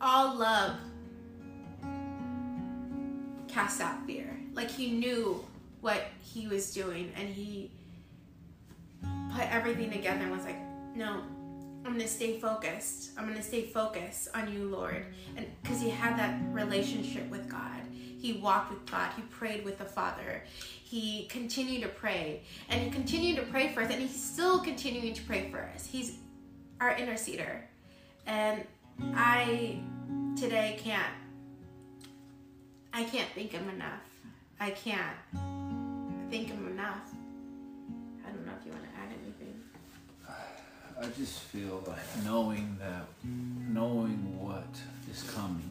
all 0.00 0.36
love 0.36 0.76
cast 3.48 3.80
out 3.80 4.06
fear. 4.06 4.38
Like 4.54 4.70
he 4.70 4.90
knew 4.90 5.44
what 5.80 6.08
he 6.22 6.46
was 6.46 6.72
doing 6.72 7.12
and 7.16 7.28
he 7.28 7.70
put 9.34 9.50
everything 9.52 9.90
together 9.90 10.20
and 10.20 10.30
was 10.30 10.44
like, 10.44 10.58
no, 10.94 11.22
I'm 11.84 11.92
gonna 11.92 12.08
stay 12.08 12.38
focused. 12.38 13.10
I'm 13.16 13.26
gonna 13.26 13.42
stay 13.42 13.62
focused 13.62 14.28
on 14.34 14.52
you, 14.52 14.64
Lord. 14.64 15.06
And 15.36 15.46
because 15.62 15.80
he 15.80 15.90
had 15.90 16.18
that 16.18 16.38
relationship 16.52 17.28
with 17.30 17.48
God, 17.48 17.80
he 18.20 18.34
walked 18.34 18.70
with 18.70 18.90
God, 18.90 19.10
he 19.16 19.22
prayed 19.22 19.64
with 19.64 19.78
the 19.78 19.84
Father, 19.84 20.44
he 20.84 21.26
continued 21.26 21.82
to 21.82 21.88
pray, 21.88 22.42
and 22.68 22.80
he 22.80 22.90
continued 22.90 23.36
to 23.36 23.42
pray 23.42 23.72
for 23.72 23.82
us, 23.82 23.90
and 23.90 24.00
he's 24.00 24.22
still 24.22 24.60
continuing 24.60 25.14
to 25.14 25.22
pray 25.22 25.50
for 25.50 25.60
us. 25.74 25.86
He's 25.86 26.18
our 26.80 26.94
interceder. 26.94 27.62
And 28.26 28.64
I 29.14 29.80
today 30.36 30.78
can't 30.82 31.14
I 32.92 33.04
can't 33.04 33.28
thank 33.34 33.52
him 33.52 33.68
enough. 33.68 34.02
I 34.58 34.70
can't 34.70 35.16
thank 36.30 36.48
him 36.48 36.66
enough. 36.66 37.14
I 38.26 38.30
don't 38.30 38.44
know 38.44 38.52
if 38.58 38.66
you 38.66 38.72
want 38.72 38.84
to 38.84 38.90
add 39.00 39.08
anything. 39.22 39.60
I 41.00 41.06
just 41.18 41.40
feel 41.40 41.82
like 41.86 42.24
knowing 42.24 42.76
that, 42.78 43.06
knowing 43.24 44.38
what 44.38 44.68
is 45.10 45.22
coming, 45.22 45.70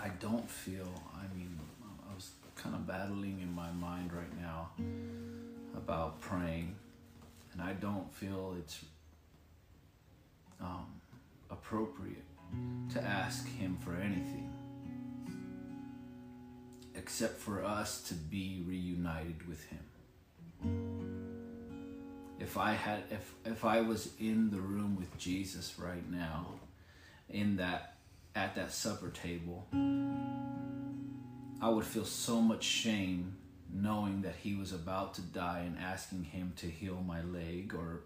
I 0.00 0.08
don't 0.20 0.48
feel, 0.48 0.88
I 1.14 1.34
mean, 1.36 1.58
I 2.10 2.14
was 2.14 2.30
kind 2.54 2.74
of 2.74 2.86
battling 2.86 3.40
in 3.42 3.52
my 3.52 3.70
mind 3.72 4.12
right 4.12 4.40
now 4.40 4.70
about 5.76 6.20
praying, 6.20 6.76
and 7.52 7.60
I 7.62 7.72
don't 7.72 8.12
feel 8.14 8.54
it's 8.58 8.84
um, 10.60 10.86
appropriate 11.50 12.24
to 12.92 13.02
ask 13.02 13.48
Him 13.48 13.76
for 13.80 13.94
anything 13.94 14.52
except 16.94 17.38
for 17.38 17.64
us 17.64 18.02
to 18.02 18.14
be 18.14 18.62
reunited 18.66 19.46
with 19.48 19.64
Him. 19.64 19.78
If 22.40 22.56
I 22.56 22.72
had, 22.72 23.02
if 23.10 23.34
if 23.44 23.64
I 23.64 23.80
was 23.80 24.10
in 24.18 24.50
the 24.50 24.60
room 24.60 24.96
with 24.96 25.16
Jesus 25.18 25.78
right 25.78 26.08
now, 26.10 26.46
in 27.28 27.56
that 27.56 27.97
at 28.38 28.54
that 28.54 28.70
supper 28.70 29.10
table, 29.10 29.66
I 31.60 31.68
would 31.68 31.84
feel 31.84 32.04
so 32.04 32.40
much 32.40 32.62
shame 32.62 33.36
knowing 33.72 34.22
that 34.22 34.36
he 34.36 34.54
was 34.54 34.72
about 34.72 35.14
to 35.14 35.22
die 35.22 35.64
and 35.66 35.76
asking 35.76 36.22
him 36.22 36.52
to 36.56 36.66
heal 36.66 37.02
my 37.04 37.20
leg 37.22 37.74
or 37.74 38.02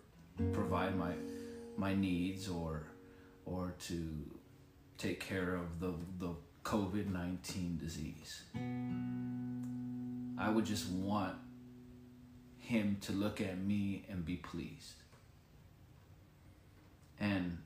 provide 0.53 0.97
my 0.97 1.13
my 1.77 1.95
needs 1.95 2.49
or 2.49 2.85
or 3.45 3.75
to 3.79 4.09
take 4.97 5.21
care 5.21 5.55
of 5.55 5.81
the 5.81 5.93
the 6.19 6.35
COVID 6.65 7.13
19 7.13 7.79
disease. 7.79 8.43
I 10.39 10.49
would 10.49 10.65
just 10.65 10.89
want 10.89 11.35
him 12.59 12.97
to 13.03 13.13
look 13.13 13.43
at 13.43 13.59
me 13.59 14.07
and 14.09 14.25
be 14.25 14.37
pleased. 14.37 14.95
And 17.21 17.59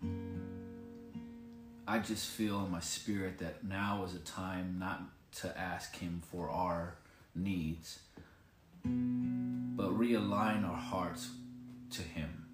I 1.89 1.99
just 1.99 2.28
feel 2.28 2.64
in 2.64 2.70
my 2.72 2.80
spirit 2.80 3.39
that 3.39 3.64
now 3.64 4.03
is 4.05 4.14
a 4.14 4.18
time 4.18 4.76
not 4.78 5.03
to 5.37 5.57
ask 5.57 5.97
him 5.97 6.22
for 6.32 6.51
our 6.51 6.95
needs, 7.34 8.01
but 8.84 9.97
realign 9.97 10.68
our 10.68 10.76
hearts 10.76 11.30
to 11.91 12.03
him. 12.03 12.47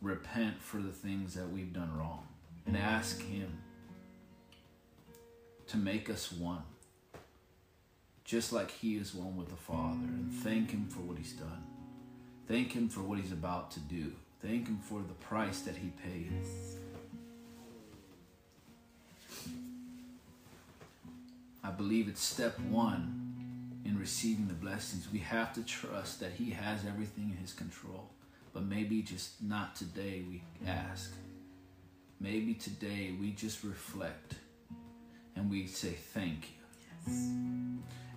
Repent 0.00 0.62
for 0.62 0.78
the 0.78 0.92
things 0.92 1.34
that 1.34 1.50
we've 1.50 1.72
done 1.72 1.96
wrong 1.96 2.26
and 2.66 2.76
ask 2.76 3.20
him 3.22 3.58
to 5.72 5.78
make 5.78 6.10
us 6.10 6.30
one, 6.30 6.62
just 8.24 8.52
like 8.52 8.70
He 8.70 8.96
is 8.96 9.14
one 9.14 9.36
with 9.38 9.48
the 9.48 9.56
Father, 9.56 10.04
and 10.04 10.30
thank 10.30 10.70
Him 10.70 10.86
for 10.86 11.00
what 11.00 11.16
He's 11.16 11.32
done. 11.32 11.64
Thank 12.46 12.72
Him 12.72 12.90
for 12.90 13.00
what 13.00 13.18
He's 13.18 13.32
about 13.32 13.70
to 13.72 13.80
do. 13.80 14.12
Thank 14.40 14.68
Him 14.68 14.80
for 14.82 15.00
the 15.00 15.14
price 15.14 15.60
that 15.62 15.76
He 15.76 15.88
paid. 15.88 16.30
I 21.64 21.70
believe 21.70 22.08
it's 22.08 22.22
step 22.22 22.58
one 22.58 23.80
in 23.84 23.98
receiving 23.98 24.48
the 24.48 24.54
blessings. 24.54 25.08
We 25.12 25.20
have 25.20 25.52
to 25.54 25.62
trust 25.62 26.20
that 26.20 26.32
He 26.32 26.50
has 26.50 26.80
everything 26.86 27.30
in 27.30 27.36
His 27.36 27.52
control. 27.52 28.10
But 28.52 28.64
maybe 28.64 29.02
just 29.02 29.42
not 29.42 29.76
today 29.76 30.22
we 30.28 30.42
ask. 30.66 31.12
Maybe 32.20 32.54
today 32.54 33.14
we 33.18 33.30
just 33.30 33.64
reflect 33.64 34.34
and 35.36 35.50
we 35.50 35.66
say 35.66 35.90
thank 35.90 36.48
you. 36.50 37.12
Yes. 37.12 37.28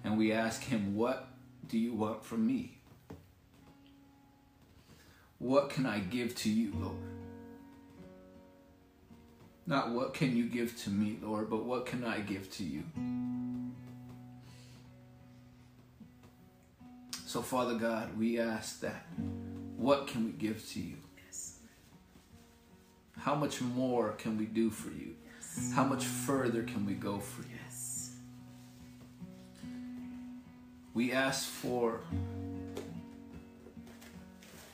And 0.03 0.17
we 0.17 0.31
ask 0.31 0.63
Him, 0.63 0.95
What 0.95 1.27
do 1.67 1.77
you 1.77 1.93
want 1.93 2.25
from 2.25 2.45
me? 2.45 2.77
What 5.37 5.69
can 5.69 5.85
I 5.85 5.99
give 5.99 6.35
to 6.37 6.49
you, 6.49 6.73
Lord? 6.79 7.14
Not 9.68 9.91
what 9.91 10.13
can 10.13 10.38
you 10.38 10.45
give 10.45 10.78
to 10.84 10.89
me, 10.89 11.18
Lord, 11.22 11.49
but 11.49 11.66
what 11.66 11.86
can 11.86 12.03
I 12.03 12.20
give 12.20 12.51
to 12.57 12.63
you? 12.63 12.84
So, 17.26 17.41
Father 17.41 17.76
God, 17.76 18.18
we 18.18 18.39
ask 18.39 18.80
that. 18.82 19.07
What 19.76 20.07
can 20.07 20.26
we 20.26 20.32
give 20.32 20.66
to 20.70 20.80
you? 20.80 20.95
Yes. 21.26 21.57
How 23.18 23.36
much 23.36 23.59
more 23.61 24.11
can 24.13 24.38
we 24.38 24.45
do 24.45 24.70
for 24.70 24.89
you? 24.89 25.16
How 25.74 25.84
much 25.84 26.05
further 26.05 26.63
can 26.63 26.86
we 26.86 26.93
go 26.93 27.20
for 27.20 27.41
you? 27.41 27.49
Yes. 27.66 28.11
We 30.93 31.11
ask 31.11 31.45
for 31.45 32.01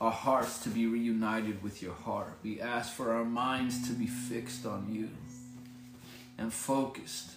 our 0.01 0.11
hearts 0.11 0.57
to 0.63 0.69
be 0.69 0.87
reunited 0.87 1.61
with 1.61 1.83
your 1.83 1.93
heart. 1.93 2.33
We 2.41 2.59
ask 2.59 2.91
for 2.91 3.13
our 3.13 3.23
minds 3.23 3.87
to 3.87 3.93
be 3.93 4.07
fixed 4.07 4.65
on 4.65 4.91
you 4.91 5.09
and 6.39 6.51
focused 6.51 7.33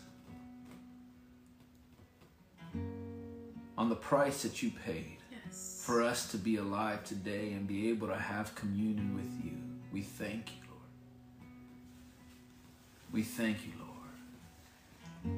on 3.77 3.91
the 3.91 3.95
price 3.95 4.43
that 4.45 4.63
you 4.63 4.71
paid 4.71 5.19
yes. 5.31 5.83
for 5.85 6.03
us 6.03 6.31
to 6.31 6.39
be 6.39 6.57
alive 6.57 7.05
today 7.05 7.53
and 7.53 7.69
be 7.69 7.91
able 7.91 8.09
to 8.09 8.17
have 8.17 8.55
communion 8.55 9.15
with 9.15 9.45
you. 9.45 9.59
We 9.93 10.01
thank 10.01 10.49
you. 10.49 10.63
Lord. 10.71 10.81
We 13.13 13.23
thank 13.25 13.59
you, 13.67 13.73
Lord. 13.79 15.35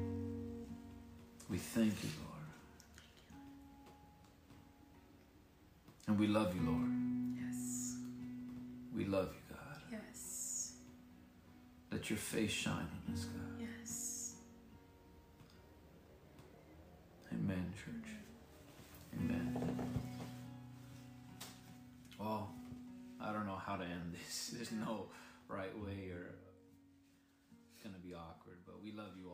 We 1.49 1.57
thank 1.57 1.91
you, 2.03 2.09
Lord. 2.23 2.27
And 6.07 6.17
we 6.17 6.27
love 6.27 6.55
you, 6.55 6.61
Lord. 6.61 7.06
We 8.97 9.05
love 9.05 9.27
you, 9.31 9.55
God. 9.55 9.81
Yes. 9.91 10.73
Let 11.91 12.09
your 12.09 12.17
face 12.17 12.49
shine 12.49 12.87
on 13.07 13.13
us, 13.13 13.25
God. 13.25 13.59
Yes. 13.59 14.33
Amen, 17.31 17.73
church. 17.75 18.11
Amen. 19.19 19.89
Well, 22.19 22.49
I 23.21 23.31
don't 23.31 23.45
know 23.45 23.61
how 23.63 23.75
to 23.75 23.83
end 23.83 24.13
this. 24.13 24.49
There's 24.55 24.71
no 24.71 25.05
right 25.47 25.77
way 25.77 26.09
or 26.11 26.33
it's 27.71 27.83
going 27.83 27.93
to 27.93 28.01
be 28.01 28.15
awkward, 28.15 28.57
but 28.65 28.83
we 28.83 28.91
love 28.93 29.11
you. 29.15 29.26